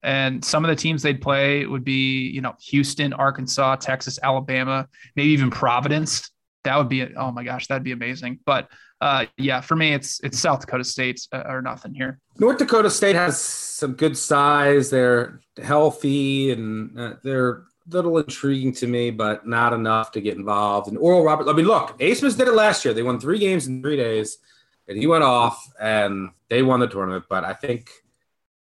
[0.04, 4.88] And some of the teams they'd play would be, you know, Houston, Arkansas, Texas, Alabama,
[5.16, 6.32] maybe even Providence.
[6.64, 8.40] That would be, oh my gosh, that'd be amazing.
[8.46, 12.20] But uh, yeah, for me, it's it's South Dakota State uh, or nothing here.
[12.40, 14.90] North Dakota State has some good size.
[14.90, 20.36] They're healthy and uh, they're a little intriguing to me, but not enough to get
[20.38, 20.88] involved.
[20.88, 22.94] And Oral Roberts, I mean, look, Smith did it last year.
[22.94, 24.38] They won three games in three days,
[24.88, 27.26] and he went off and they won the tournament.
[27.30, 27.90] But I think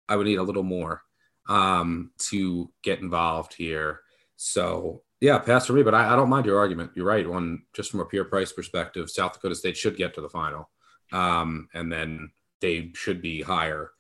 [0.10, 1.04] I would need a little more
[1.48, 4.02] um, to get involved here.
[4.36, 6.92] So yeah, pass for me, but I, I, don't mind your argument.
[6.94, 7.26] You're right.
[7.26, 10.70] On just from a pure price perspective, South Dakota State should get to the final,
[11.12, 13.92] um, and then they should be higher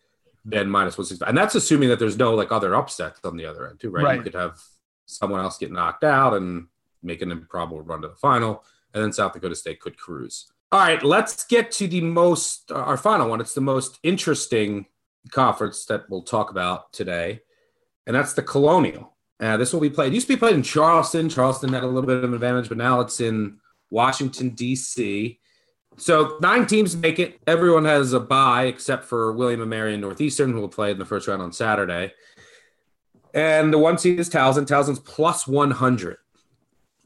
[0.45, 1.25] than minus one sixty.
[1.25, 4.03] And that's assuming that there's no like other upsets on the other end too, right?
[4.03, 4.17] right?
[4.17, 4.59] You could have
[5.07, 6.67] someone else get knocked out and
[7.01, 8.63] make an improbable run to the final,
[8.93, 10.51] and then South Dakota State could cruise.
[10.69, 13.39] All right, let's get to the most our final one.
[13.39, 14.85] It's the most interesting
[15.31, 17.39] conference that we'll talk about today,
[18.05, 19.13] and that's the Colonial.
[19.39, 20.13] Uh, this will be played.
[20.13, 21.29] Used to be played in Charleston.
[21.29, 23.59] Charleston had a little bit of an advantage, but now it's in
[23.91, 25.39] Washington D.C.
[25.95, 27.39] So nine teams make it.
[27.47, 30.99] Everyone has a bye except for William and Mary and Northeastern, who will play in
[30.99, 32.13] the first round on Saturday.
[33.33, 34.65] And the one seed is Towson.
[34.65, 36.17] Towson's plus 100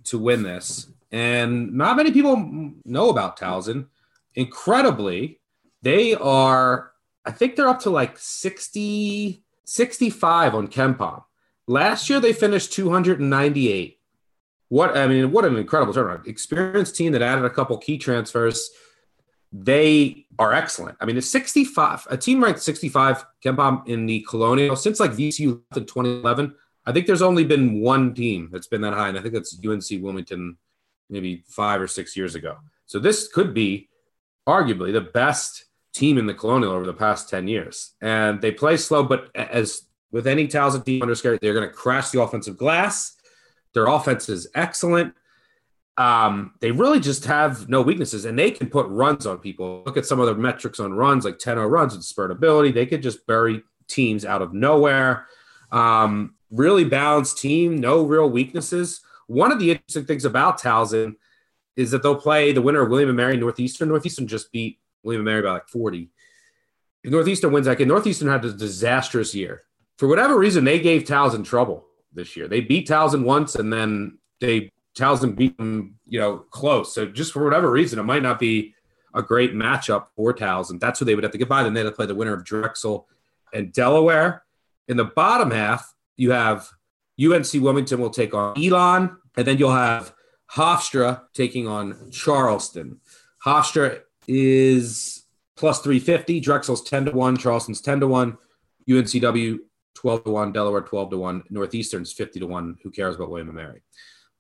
[0.06, 0.88] to win this.
[1.12, 3.88] And not many people know about Towson.
[4.36, 5.40] Incredibly,
[5.82, 6.92] they are,
[7.26, 11.24] I think they're up to like 60, 65 on KenPom.
[11.68, 13.98] Last year they finished 298.
[14.70, 16.28] What I mean, what an incredible turnaround!
[16.28, 18.70] Experienced team that added a couple key transfers.
[19.52, 20.98] They are excellent.
[21.02, 22.08] I mean, it's 65.
[22.10, 26.56] A team ranked 65 KenPom in the Colonial since like VCU in 2011.
[26.86, 29.60] I think there's only been one team that's been that high, and I think that's
[29.60, 30.58] UNC Wilmington,
[31.12, 32.58] maybe five or six years ago.
[32.86, 33.90] So this could be
[34.48, 37.94] arguably the best team in the Colonial over the past 10 years.
[38.02, 41.74] And they play slow, but as with any Towson team under Scarry, they're going to
[41.74, 43.16] crash the offensive glass.
[43.74, 45.14] Their offense is excellent.
[45.98, 49.84] Um, they really just have no weaknesses, and they can put runs on people.
[49.86, 52.72] Look at some of the metrics on runs, like 10 0 runs and spurt ability.
[52.72, 55.28] They could just bury teams out of nowhere.
[55.72, 59.02] Um, really balanced team, no real weaknesses.
[59.32, 61.16] One of the interesting things about Towson
[61.76, 63.90] is that they'll play the winner of William and Mary Northeastern.
[63.90, 66.10] Northeastern just beat William and Mary by like 40.
[67.04, 69.64] If Northeastern wins that game, Northeastern had a disastrous year
[70.02, 72.48] for whatever reason, they gave Towson trouble this year.
[72.48, 76.96] They beat Towson once, and then they Towson beat them, you know, close.
[76.96, 78.74] So just for whatever reason, it might not be
[79.14, 80.80] a great matchup for Towson.
[80.80, 81.62] That's who they would have to get by.
[81.62, 83.08] Then they have to play the winner of Drexel
[83.54, 84.42] and Delaware.
[84.88, 86.68] In the bottom half, you have
[87.22, 90.14] UNC Wilmington will take on Elon, and then you'll have
[90.52, 93.00] Hofstra taking on Charleston.
[93.46, 95.24] Hofstra is
[95.56, 98.38] plus 350, Drexel's 10 to 1, Charleston's 10 to 1,
[98.90, 99.60] UNCW
[99.96, 102.78] 12 to 1, Delaware 12 to 1, Northeastern's 50 to 1.
[102.84, 103.82] Who cares about William and Mary?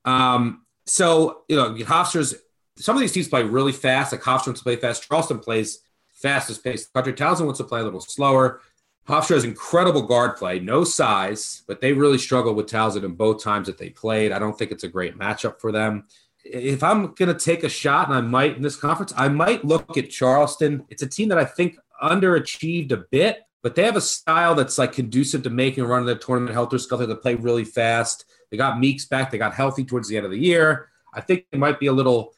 [0.05, 2.35] Um, so, you know, Hofstra's,
[2.77, 4.11] some of these teams play really fast.
[4.11, 5.07] Like Hofstra wants to play fast.
[5.07, 5.79] Charleston plays
[6.13, 6.87] fastest pace.
[6.87, 8.61] Country Towson wants to play a little slower.
[9.07, 13.43] Hofstra has incredible guard play, no size, but they really struggled with Towson in both
[13.43, 14.31] times that they played.
[14.31, 16.05] I don't think it's a great matchup for them.
[16.43, 19.65] If I'm going to take a shot, and I might in this conference, I might
[19.65, 20.85] look at Charleston.
[20.89, 24.77] It's a team that I think underachieved a bit, but they have a style that's
[24.77, 26.53] like conducive to making a run in the tournament.
[26.53, 28.25] Helter Skelter to play really fast.
[28.49, 29.31] They got Meeks back.
[29.31, 30.89] They got healthy towards the end of the year.
[31.13, 32.33] I think it might be a little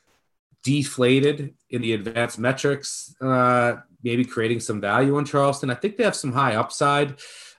[0.64, 5.70] deflated in the advanced metrics, uh, maybe creating some value on Charleston.
[5.70, 7.16] I think they have some high upside.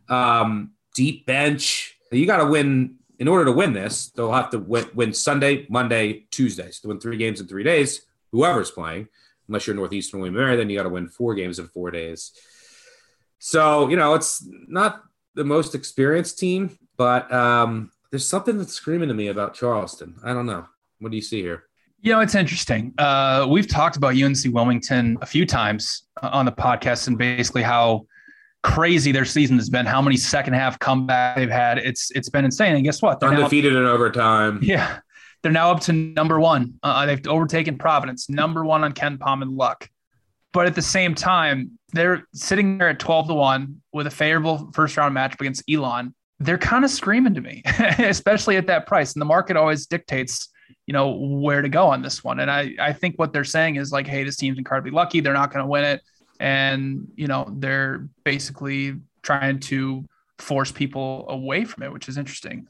[0.08, 1.96] Um, deep bench.
[2.12, 4.10] You got to win in order to win this.
[4.10, 6.70] They'll have to win, win Sunday, Monday, Tuesday.
[6.70, 8.02] So win three games in three days,
[8.32, 9.08] whoever's playing,
[9.48, 12.32] unless you're Northeastern William Mary, then you got to win four games in four days.
[13.38, 15.02] So, you know, it's not
[15.34, 20.16] the most experienced team, but um, there's something that's screaming to me about Charleston.
[20.24, 20.66] I don't know.
[21.00, 21.64] What do you see here?
[22.04, 22.92] You know, it's interesting.
[22.98, 28.06] Uh, we've talked about UNC Wilmington a few times on the podcast and basically how
[28.62, 31.78] crazy their season has been, how many second half comebacks they've had.
[31.78, 32.74] It's it's been insane.
[32.76, 33.20] And guess what?
[33.20, 34.60] They're Undefeated now, in overtime.
[34.62, 34.98] Yeah.
[35.42, 36.74] They're now up to number one.
[36.82, 39.88] Uh, they've overtaken Providence, number one on KenPom and luck.
[40.52, 44.70] But at the same time, they're sitting there at 12 to 1 with a favorable
[44.74, 46.14] first round matchup against Elon.
[46.38, 47.62] They're kind of screaming to me,
[47.98, 49.14] especially at that price.
[49.14, 50.50] And the market always dictates,
[50.86, 52.40] you know, where to go on this one.
[52.40, 55.20] And I, I think what they're saying is like, hey, this team's incredibly lucky.
[55.20, 56.02] They're not going to win it.
[56.40, 60.04] And, you know, they're basically trying to
[60.38, 62.66] force people away from it, which is interesting.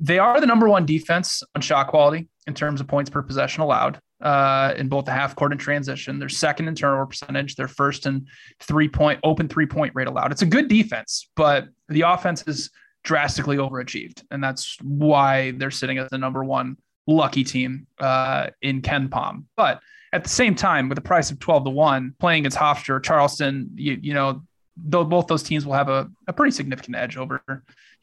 [0.00, 3.62] They are the number one defense on shot quality in terms of points per possession
[3.62, 6.18] allowed uh, in both the half court and transition.
[6.18, 7.56] They're second in turnover percentage.
[7.56, 8.26] They're first in
[8.60, 10.32] three point open three point rate allowed.
[10.32, 12.70] It's a good defense, but the offense is
[13.04, 18.82] drastically overachieved, and that's why they're sitting as the number one lucky team uh, in
[18.82, 19.44] KenPom.
[19.56, 19.80] But
[20.12, 23.70] at the same time, with a price of twelve to one, playing against Hofstra, Charleston,
[23.74, 24.42] you, you know,
[24.76, 27.42] though both those teams will have a, a pretty significant edge over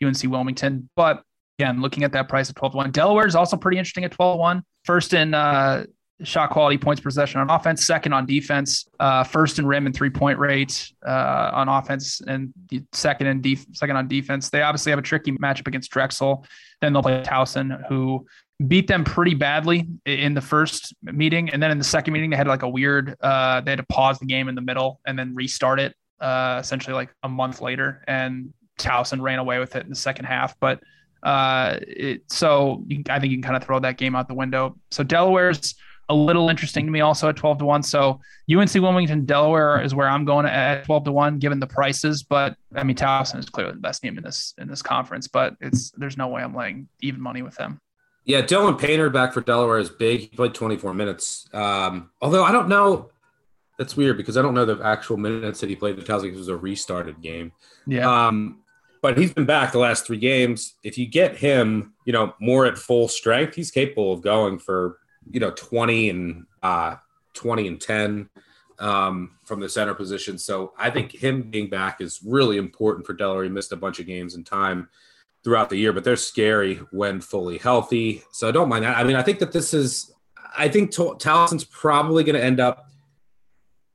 [0.03, 0.89] UNC Wilmington.
[0.95, 1.23] But
[1.59, 2.91] again, looking at that price of 12 to 1.
[2.91, 4.63] Delaware is also pretty interesting at 12 to 1.
[4.85, 5.85] First in uh,
[6.23, 10.09] shot quality, points possession on offense, second on defense, uh, first in rim and three
[10.09, 12.53] point rate uh, on offense, and
[12.91, 14.49] second in def- second on defense.
[14.49, 16.45] They obviously have a tricky matchup against Drexel.
[16.81, 18.25] Then they'll play Towson, who
[18.67, 22.37] beat them pretty badly in the first meeting, and then in the second meeting they
[22.37, 23.15] had like a weird.
[23.21, 26.57] Uh, they had to pause the game in the middle and then restart it uh,
[26.61, 30.55] essentially like a month later, and Towson ran away with it in the second half,
[30.59, 30.81] but.
[31.21, 34.77] Uh, it, so I think you can kind of throw that game out the window.
[34.89, 35.75] So Delaware's
[36.09, 37.83] a little interesting to me also at 12 to 1.
[37.83, 38.19] So
[38.53, 42.23] UNC Wilmington, Delaware is where I'm going at 12 to 1 given the prices.
[42.23, 45.55] But I mean, Towson is clearly the best team in this in this conference, but
[45.61, 47.79] it's there's no way I'm laying even money with them.
[48.25, 50.19] Yeah, Dylan Painter back for Delaware is big.
[50.19, 51.47] He played 24 minutes.
[51.53, 53.09] Um, although I don't know,
[53.77, 55.97] that's weird because I don't know the actual minutes that he played.
[55.97, 57.51] It tells me it was a restarted game.
[57.87, 58.27] Yeah.
[58.27, 58.59] Um,
[59.01, 60.75] but he's been back the last three games.
[60.83, 64.97] If you get him, you know, more at full strength, he's capable of going for
[65.29, 66.95] you know 20 and uh
[67.33, 68.29] 20 and 10
[68.79, 70.37] um, from the center position.
[70.37, 73.43] So I think him being back is really important for Delaware.
[73.43, 74.89] He missed a bunch of games in time
[75.43, 78.23] throughout the year, but they're scary when fully healthy.
[78.31, 78.97] So I don't mind that.
[78.97, 80.13] I mean, I think that this is,
[80.57, 82.89] I think Towson's probably going to end up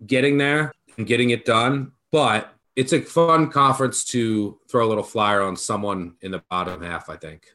[0.07, 5.05] getting there and getting it done, but it's a fun conference to throw a little
[5.05, 7.47] flyer on someone in the bottom half, I think.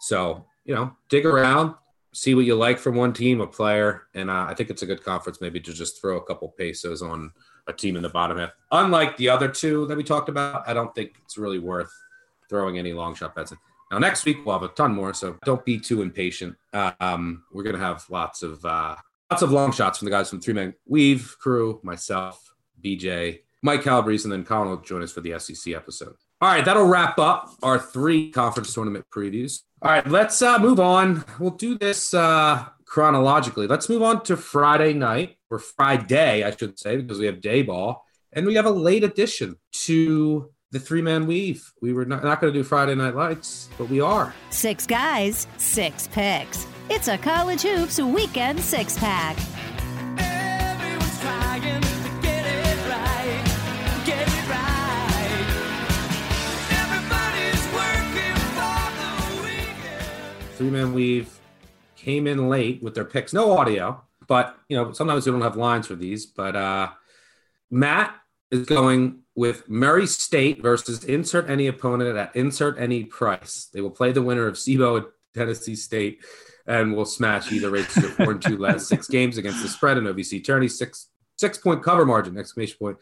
[0.00, 1.74] So, you know, dig around,
[2.14, 4.86] see what you like from one team, a player, and uh, I think it's a
[4.86, 7.32] good conference maybe to just throw a couple pesos on
[7.66, 8.52] a team in the bottom half.
[8.70, 11.92] Unlike the other two that we talked about, I don't think it's really worth
[12.48, 13.58] throwing any long shot bets in.
[13.90, 16.56] Now next week we'll have a ton more, so don't be too impatient.
[16.72, 18.96] Um, we're gonna have lots of uh,
[19.30, 23.82] lots of long shots from the guys from Three Man Weave crew, myself, BJ, Mike
[23.82, 26.14] Calabrese, and then Colin will join us for the SEC episode.
[26.40, 29.60] All right, that'll wrap up our three conference tournament previews.
[29.84, 31.26] All right, let's uh, move on.
[31.38, 33.66] We'll do this uh, chronologically.
[33.66, 37.60] Let's move on to Friday night, or Friday, I should say, because we have day
[37.60, 38.02] ball.
[38.32, 41.70] And we have a late addition to the three man weave.
[41.82, 44.34] We were not, not going to do Friday Night Lights, but we are.
[44.48, 46.66] Six guys, six picks.
[46.88, 49.36] It's a college hoops weekend six pack.
[60.64, 61.38] Three Man Weave
[61.94, 63.34] came in late with their picks.
[63.34, 66.24] No audio, but you know sometimes we don't have lines for these.
[66.24, 66.88] But uh,
[67.70, 68.14] Matt
[68.50, 73.68] is going with Murray State versus insert any opponent at insert any price.
[73.74, 76.24] They will play the winner of SIBO at Tennessee State
[76.66, 79.98] and will smash either rates to four and two last six games against the spread
[79.98, 80.68] in OVC tourney.
[80.68, 82.96] Six six point cover margin exclamation point,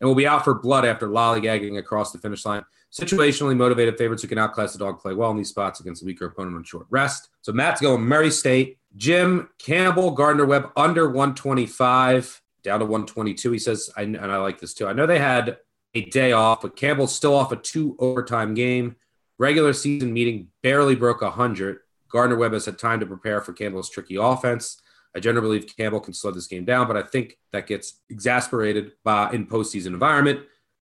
[0.00, 2.62] and we'll be out for blood after lollygagging across the finish line.
[2.92, 6.06] Situationally motivated favorites who can outclass the dog play well in these spots against a
[6.06, 7.28] weaker opponent on short rest.
[7.42, 13.52] So Matt's going Murray State, Jim Campbell, Gardner Webb under 125 down to 122.
[13.52, 14.86] He says, I, and I like this too.
[14.86, 15.58] I know they had
[15.94, 18.96] a day off, but Campbell's still off a two overtime game.
[19.38, 21.78] Regular season meeting barely broke 100.
[22.10, 24.80] Gardner Webb has had time to prepare for Campbell's tricky offense.
[25.14, 28.92] I generally believe Campbell can slow this game down, but I think that gets exasperated
[29.04, 30.40] by in postseason environment.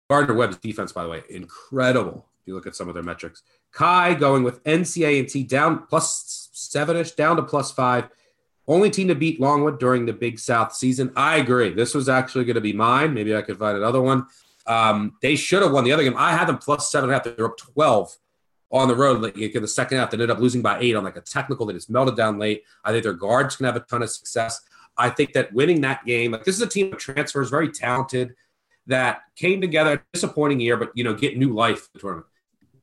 [0.08, 2.26] Gardner Webb's defense, by the way, incredible.
[2.40, 3.42] If you look at some of their metrics,
[3.72, 8.08] Kai going with NCA&T down plus seven-ish, down to plus five.
[8.68, 11.12] Only team to beat Longwood during the Big South season.
[11.14, 11.72] I agree.
[11.72, 13.14] This was actually going to be mine.
[13.14, 14.26] Maybe I could find another one.
[14.66, 16.16] Um, they should have won the other game.
[16.16, 17.36] I had them plus seven and a half.
[17.36, 18.16] They're up 12
[18.72, 20.10] on the road like, in the second half.
[20.10, 22.64] They ended up losing by eight on like a technical that just melted down late.
[22.84, 24.60] I think their guards can have a ton of success.
[24.96, 28.34] I think that winning that game, like this is a team of transfers, very talented
[28.86, 29.94] that came together.
[29.94, 32.26] a Disappointing year, but you know, get new life the tournament.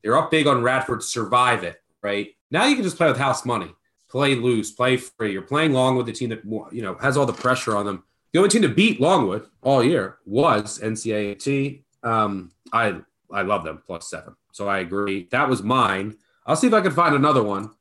[0.04, 2.30] They're up big on Radford, survive it, right?
[2.52, 3.74] Now you can just play with house money,
[4.10, 5.32] play loose, play free.
[5.32, 8.04] You're playing long with the team that you know has all the pressure on them.
[8.32, 11.84] The only team to beat Longwood all year was NCAA.
[12.04, 15.28] Um, I I love them plus seven, so I agree.
[15.32, 16.18] That was mine.
[16.46, 17.72] I'll see if I can find another one.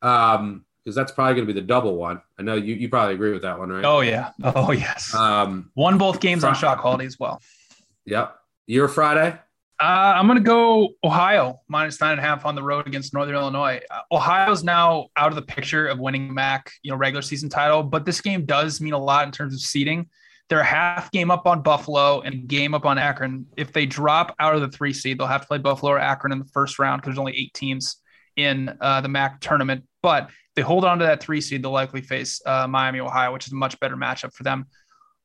[0.00, 2.20] Um, because that's probably going to be the double one.
[2.38, 3.84] I know you, you probably agree with that one, right?
[3.84, 4.30] Oh yeah.
[4.42, 5.14] Oh yes.
[5.14, 6.56] Um, Won both games Friday.
[6.56, 7.40] on shot quality as well.
[8.06, 8.36] Yep.
[8.66, 9.38] Your Friday?
[9.80, 13.12] Uh, I'm going to go Ohio minus nine and a half on the road against
[13.12, 13.80] Northern Illinois.
[13.90, 17.82] Uh, Ohio's now out of the picture of winning MAC, you know, regular season title,
[17.82, 20.08] but this game does mean a lot in terms of seeding.
[20.48, 23.46] They're a half game up on Buffalo and game up on Akron.
[23.56, 26.32] If they drop out of the three seed, they'll have to play Buffalo or Akron
[26.32, 27.96] in the first round because there's only eight teams
[28.36, 29.84] in uh, the MAC tournament.
[30.02, 33.46] But they hold on to that three seed, they'll likely face uh, Miami, Ohio, which
[33.46, 34.66] is a much better matchup for them.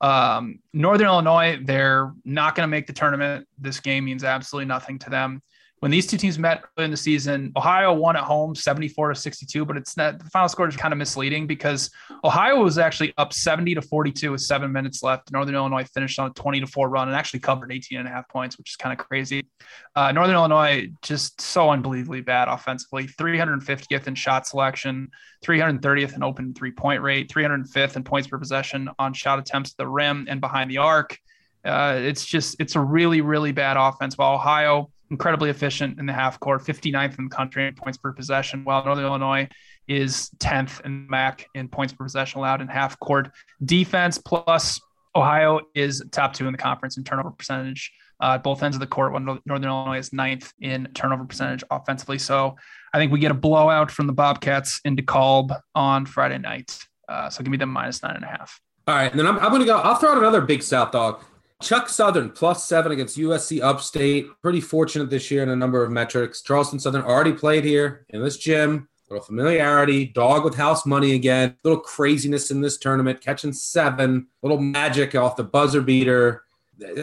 [0.02, 3.48] Um, Northern Illinois, they're not going to make the tournament.
[3.58, 5.41] This game means absolutely nothing to them.
[5.80, 9.64] When these two teams met in the season, Ohio won at home 74 to 62,
[9.64, 11.92] but it's not the final score is kind of misleading because
[12.24, 15.32] Ohio was actually up 70 to 42 with seven minutes left.
[15.32, 18.12] Northern Illinois finished on a 20 to 4 run and actually covered 18 and a
[18.12, 19.48] half points, which is kind of crazy.
[19.96, 25.10] Uh, Northern Illinois just so unbelievably bad offensively 350th in shot selection,
[25.46, 29.78] 330th in open three point rate, 305th in points per possession on shot attempts at
[29.78, 31.20] the rim and behind the arc.
[31.64, 34.18] Uh, it's just, it's a really, really bad offense.
[34.18, 38.12] While Ohio, incredibly efficient in the half court, 59th in the country in points per
[38.12, 39.47] possession, while Northern Illinois
[39.88, 43.32] is 10th in MAC in points per possession allowed in half court
[43.64, 44.18] defense.
[44.18, 44.82] Plus,
[45.16, 48.88] Ohio is top two in the conference in turnover percentage uh, both ends of the
[48.88, 49.14] court.
[49.14, 52.18] When Northern Illinois is ninth in turnover percentage offensively.
[52.18, 52.55] So
[52.93, 56.78] I think we get a blowout from the Bobcats in DeKalb on Friday night.
[57.08, 58.60] Uh, so give me them minus nine and a half.
[58.88, 59.78] All right, and then I'm, I'm going to go.
[59.78, 61.22] I'll throw out another big South dog.
[61.62, 64.28] Chuck Southern plus seven against USC Upstate.
[64.41, 66.41] Pretty fortunate this year in a number of metrics.
[66.41, 68.88] Charleston Southern already played here in this gym.
[69.10, 71.49] A little familiarity, dog with house money again.
[71.49, 74.28] A Little craziness in this tournament, catching seven.
[74.43, 76.43] A Little magic off the buzzer beater.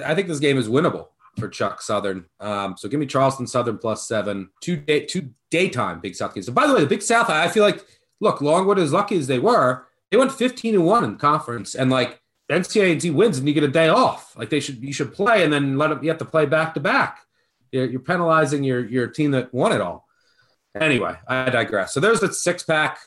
[0.05, 2.26] I think this game is winnable for Chuck Southern.
[2.38, 4.50] Um, so give me Charleston Southern plus seven.
[4.61, 6.46] Two day, two daytime Big South games.
[6.46, 7.84] So by the way, the Big South, I feel like,
[8.20, 11.90] look, Longwood as lucky as they were, they went 15 and one in conference, and
[11.90, 12.20] like
[12.51, 14.36] NCAA wins and you get a day off.
[14.36, 16.74] Like they should you should play and then let them you have to play back
[16.74, 17.20] to back.
[17.72, 20.07] You're, penalizing your your team that won it all.
[20.80, 21.92] Anyway, I digress.
[21.92, 22.99] So there's the six pack.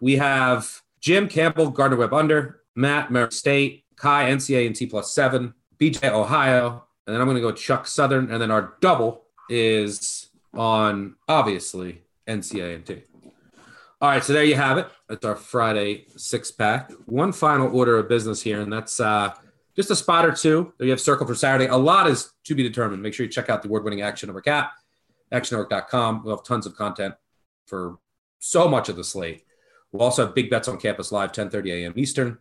[0.00, 5.14] We have Jim Campbell, Gardner Webb under, Matt Murray State, Kai NCAA and T plus
[5.14, 9.22] seven, BJ Ohio, and then I'm going to go Chuck Southern, and then our double
[9.48, 13.02] is on obviously NCAA and T.
[14.00, 14.88] All right, so there you have it.
[15.08, 16.90] That's our Friday six pack.
[17.06, 19.34] One final order of business here, and that's uh,
[19.76, 21.66] just a spot or two that we have circled for Saturday.
[21.66, 23.02] A lot is to be determined.
[23.02, 24.72] Make sure you check out the award winning Action Network app,
[25.32, 26.24] actionnetwork.com.
[26.24, 27.14] We'll have tons of content
[27.66, 27.98] for
[28.38, 29.44] so much of the slate.
[29.92, 31.92] We'll also have big bets on campus live, 10 30 a.m.
[31.96, 32.38] Eastern.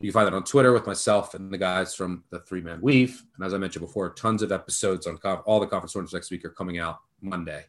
[0.00, 2.80] You can find that on Twitter with myself and the guys from the Three Man
[2.80, 3.22] Weave.
[3.36, 5.16] And as I mentioned before, tons of episodes on
[5.46, 7.64] all the conference owners next week are coming out Monday.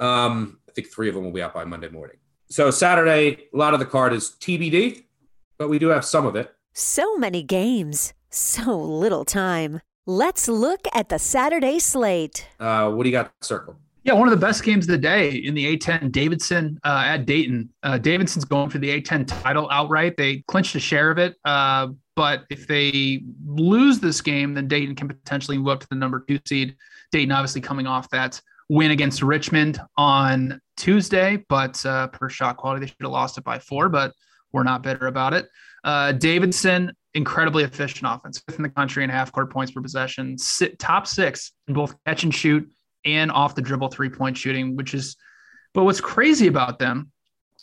[0.00, 2.16] Um, I think three of them will be out by Monday morning.
[2.52, 5.04] So Saturday, a lot of the card is TBD,
[5.56, 6.54] but we do have some of it.
[6.74, 9.80] So many games, so little time.
[10.04, 12.46] Let's look at the Saturday slate.
[12.60, 13.78] Uh, what do you got circled?
[14.04, 16.12] Yeah, one of the best games of the day in the A10.
[16.12, 17.70] Davidson uh, at Dayton.
[17.84, 20.18] Uh, Davidson's going for the A10 title outright.
[20.18, 24.94] They clinched a share of it, uh, but if they lose this game, then Dayton
[24.94, 26.76] can potentially move up to the number two seed.
[27.12, 28.42] Dayton obviously coming off that
[28.72, 33.44] win against Richmond on Tuesday, but uh, per shot quality, they should have lost it
[33.44, 34.14] by four, but
[34.50, 35.46] we're not bitter about it.
[35.84, 40.38] Uh, Davidson, incredibly efficient offense, fifth in the country in half court points per possession,
[40.38, 42.66] sit, top six in both catch and shoot
[43.04, 45.16] and off the dribble three point shooting, which is,
[45.74, 47.12] but what's crazy about them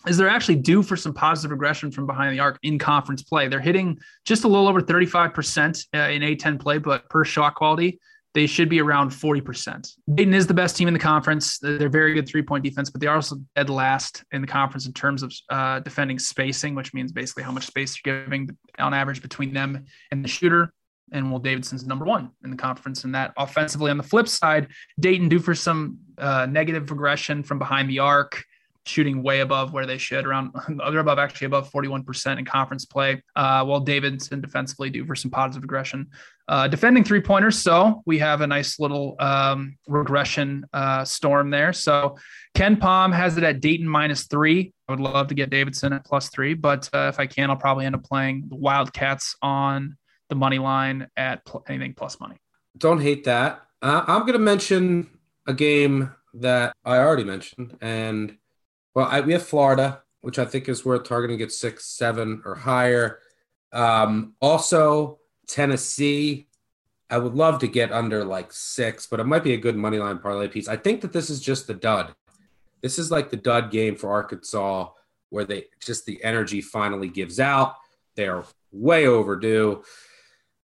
[0.05, 3.47] is they're actually due for some positive regression from behind the arc in conference play.
[3.47, 7.99] They're hitting just a little over 35% uh, in A10 play, but per shot quality,
[8.33, 9.95] they should be around 40%.
[10.13, 11.57] Dayton is the best team in the conference.
[11.59, 14.85] They're very good three point defense, but they are also dead last in the conference
[14.85, 18.93] in terms of uh, defending spacing, which means basically how much space you're giving on
[18.93, 20.73] average between them and the shooter.
[21.11, 23.89] And Will Davidson's number one in the conference in that offensively.
[23.89, 24.67] On the flip side,
[24.99, 28.43] Dayton due for some uh, negative regression from behind the arc
[28.85, 33.21] shooting way above where they should, around they're above actually above 41% in conference play,
[33.35, 36.07] uh, while Davidson defensively due for some positive aggression.
[36.49, 41.71] Uh, defending three pointers, so we have a nice little um, regression uh, storm there.
[41.71, 42.17] So
[42.55, 44.73] KenPom has it at Dayton minus three.
[44.87, 47.55] I would love to get Davidson at plus three, but uh, if I can, I'll
[47.55, 49.95] probably end up playing the Wildcats on
[50.29, 52.37] the money line at pl- anything plus money.
[52.75, 53.61] Don't hate that.
[53.83, 58.37] Uh, I'm going to mention a game that I already mentioned, and
[58.95, 62.55] well, I, we have Florida, which I think is worth targeting at six, seven, or
[62.55, 63.19] higher.
[63.71, 65.19] Um, also,
[65.49, 66.47] Tennessee.
[67.09, 69.97] I would love to get under like six, but it might be a good money
[69.97, 70.67] line parlay piece.
[70.67, 72.13] I think that this is just the dud.
[72.81, 74.89] This is like the dud game for Arkansas,
[75.29, 77.75] where they just the energy finally gives out.
[78.15, 79.83] They are way overdue.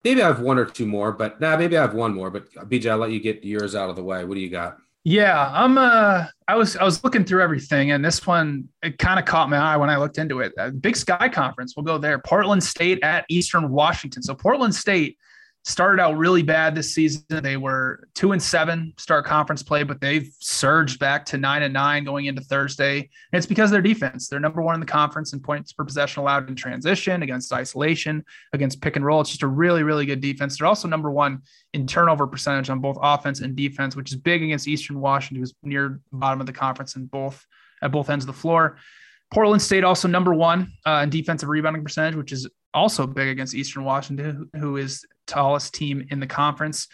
[0.03, 2.29] Maybe I have one or two more, but nah, maybe I have one more.
[2.29, 4.25] But BJ, I'll let you get yours out of the way.
[4.25, 4.77] What do you got?
[5.05, 5.77] Yeah, I'm.
[5.77, 9.49] Uh, I was I was looking through everything, and this one it kind of caught
[9.49, 10.53] my eye when I looked into it.
[10.57, 12.19] Uh, Big Sky Conference, we'll go there.
[12.19, 14.23] Portland State at Eastern Washington.
[14.23, 15.17] So Portland State
[15.65, 17.23] started out really bad this season.
[17.29, 21.73] They were two and seven start conference play, but they've surged back to nine and
[21.73, 22.97] nine going into Thursday.
[22.99, 24.27] And it's because their defense.
[24.27, 28.25] They're number one in the conference in points per possession allowed in transition, against isolation,
[28.51, 29.21] against pick and roll.
[29.21, 30.57] It's just a really, really good defense.
[30.57, 31.41] They're also number one
[31.73, 35.53] in turnover percentage on both offense and defense, which is big against Eastern Washington, who's
[35.63, 37.45] near bottom of the conference in both
[37.81, 38.77] at both ends of the floor.
[39.33, 43.55] Portland State also number one uh, in defensive rebounding percentage, which is also big against
[43.55, 46.87] Eastern Washington, who is tallest team in the conference.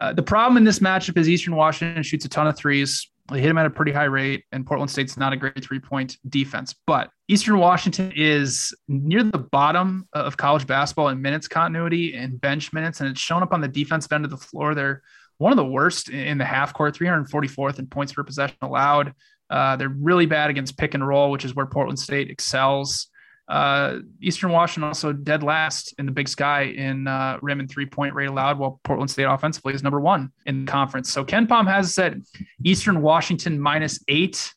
[0.00, 3.10] Uh, the problem in this matchup is Eastern Washington shoots a ton of threes.
[3.30, 5.78] They hit them at a pretty high rate, and Portland State's not a great three
[5.78, 6.74] point defense.
[6.86, 12.72] But Eastern Washington is near the bottom of college basketball in minutes continuity and bench
[12.72, 14.74] minutes, and it's shown up on the defensive end of the floor.
[14.74, 15.02] They're
[15.38, 19.14] one of the worst in the half court, 344th in points per possession allowed.
[19.48, 23.08] Uh, they're really bad against pick and roll, which is where Portland State excels.
[23.46, 27.86] Uh, Eastern Washington also dead last in the Big Sky in uh, rim and three
[27.86, 31.12] point rate allowed, while Portland State offensively is number one in the conference.
[31.12, 32.22] So KenPom has said
[32.64, 34.52] Eastern Washington minus eight.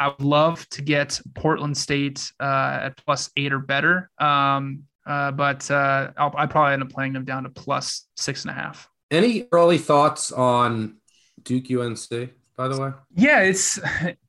[0.00, 5.30] I would love to get Portland State uh, at plus eight or better, um, uh,
[5.30, 8.54] but uh, I'll, I'd probably end up playing them down to plus six and a
[8.54, 8.88] half.
[9.12, 10.96] Any early thoughts on
[11.44, 12.30] Duke UNC?
[12.62, 12.90] By the way?
[13.16, 13.80] Yeah, it's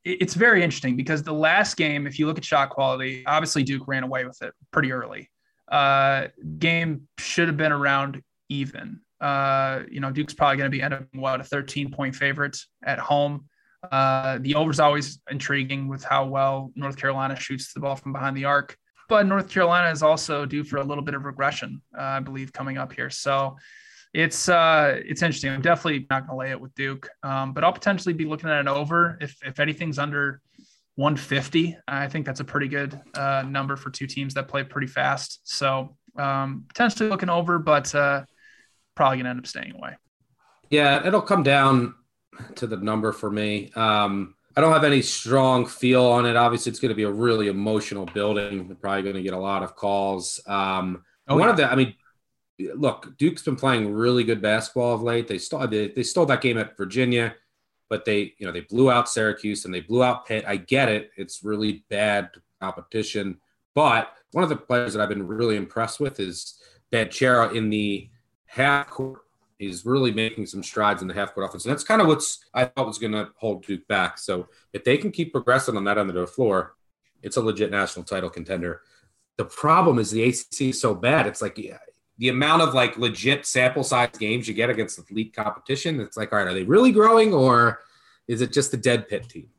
[0.04, 3.88] it's very interesting because the last game, if you look at shot quality, obviously Duke
[3.88, 5.30] ran away with it pretty early.
[5.68, 6.28] Uh,
[6.58, 9.00] game should have been around even.
[9.22, 12.58] Uh, you know, Duke's probably going to be end up what a 13 point favorite
[12.84, 13.46] at home.
[13.92, 18.36] Uh, the is always intriguing with how well North Carolina shoots the ball from behind
[18.36, 18.78] the arc,
[19.10, 22.52] but North Carolina is also due for a little bit of regression, uh, I believe,
[22.52, 23.10] coming up here.
[23.10, 23.58] So
[24.14, 25.52] it's uh it's interesting.
[25.52, 28.60] I'm definitely not gonna lay it with Duke, um, but I'll potentially be looking at
[28.60, 30.42] an over if if anything's under
[30.96, 31.78] 150.
[31.88, 35.40] I think that's a pretty good uh, number for two teams that play pretty fast.
[35.44, 38.26] So um, potentially looking over, but uh,
[38.96, 39.96] probably gonna end up staying away.
[40.70, 41.96] Yeah, it'll come down
[42.56, 43.72] to the number for me.
[43.76, 46.36] Um, I don't have any strong feel on it.
[46.36, 48.68] Obviously, it's going to be a really emotional building.
[48.68, 50.40] We're probably going to get a lot of calls.
[50.46, 51.50] Um, oh, one yeah.
[51.52, 51.96] of the, I mean,
[52.76, 55.28] look, Duke's been playing really good basketball of late.
[55.28, 57.36] They stole they, they stole that game at Virginia,
[57.90, 60.46] but they you know they blew out Syracuse and they blew out Pitt.
[60.48, 62.30] I get it; it's really bad
[62.62, 63.38] competition.
[63.76, 66.62] But one of the players that I've been really impressed with is
[66.92, 68.10] Banchero in the
[68.46, 69.22] half court.
[69.58, 72.46] He's really making some strides in the half court offense, and that's kind of what's
[72.54, 74.18] I thought was going to hold Duke back.
[74.18, 76.76] So if they can keep progressing on that end of the floor,
[77.22, 78.82] it's a legit national title contender.
[79.38, 81.26] The problem is the ACC is so bad.
[81.26, 81.78] It's like yeah,
[82.18, 86.18] the amount of like legit sample size games you get against the elite competition, it's
[86.18, 87.82] like, all right, are they really growing or
[88.28, 89.50] is it just a dead pit team?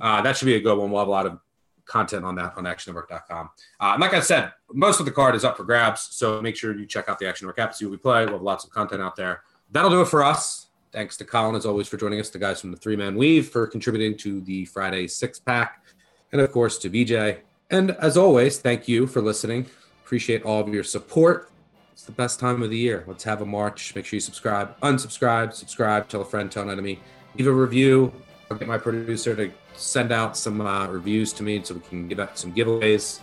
[0.00, 0.90] Uh, that should be a good one.
[0.90, 1.38] We'll have a lot of
[1.84, 3.50] content on that on actionnetwork.com.
[3.80, 6.08] Uh, and like I said, most of the card is up for grabs.
[6.12, 8.24] So make sure you check out the Action Network app, see what we play.
[8.24, 9.42] We'll have lots of content out there.
[9.70, 10.66] That'll do it for us.
[10.92, 13.48] Thanks to Colin, as always, for joining us, the guys from the Three Man Weave
[13.48, 15.84] for contributing to the Friday six pack,
[16.32, 17.40] and of course to BJ.
[17.70, 19.66] And as always, thank you for listening.
[20.02, 21.50] Appreciate all of your support.
[21.98, 23.02] It's the best time of the year.
[23.08, 23.92] Let's have a March.
[23.96, 27.00] Make sure you subscribe, unsubscribe, subscribe, tell a friend, tell an enemy.
[27.34, 28.12] Leave a review.
[28.48, 32.06] I'll get my producer to send out some uh, reviews to me so we can
[32.06, 33.18] give out some giveaways.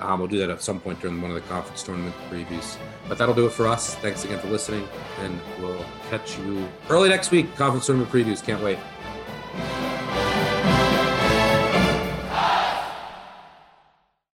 [0.00, 2.76] Um, we'll do that at some point during one of the conference tournament previews.
[3.08, 3.94] But that'll do it for us.
[3.94, 4.88] Thanks again for listening,
[5.20, 7.54] and we'll catch you early next week.
[7.54, 8.44] Conference tournament previews.
[8.44, 8.78] Can't wait.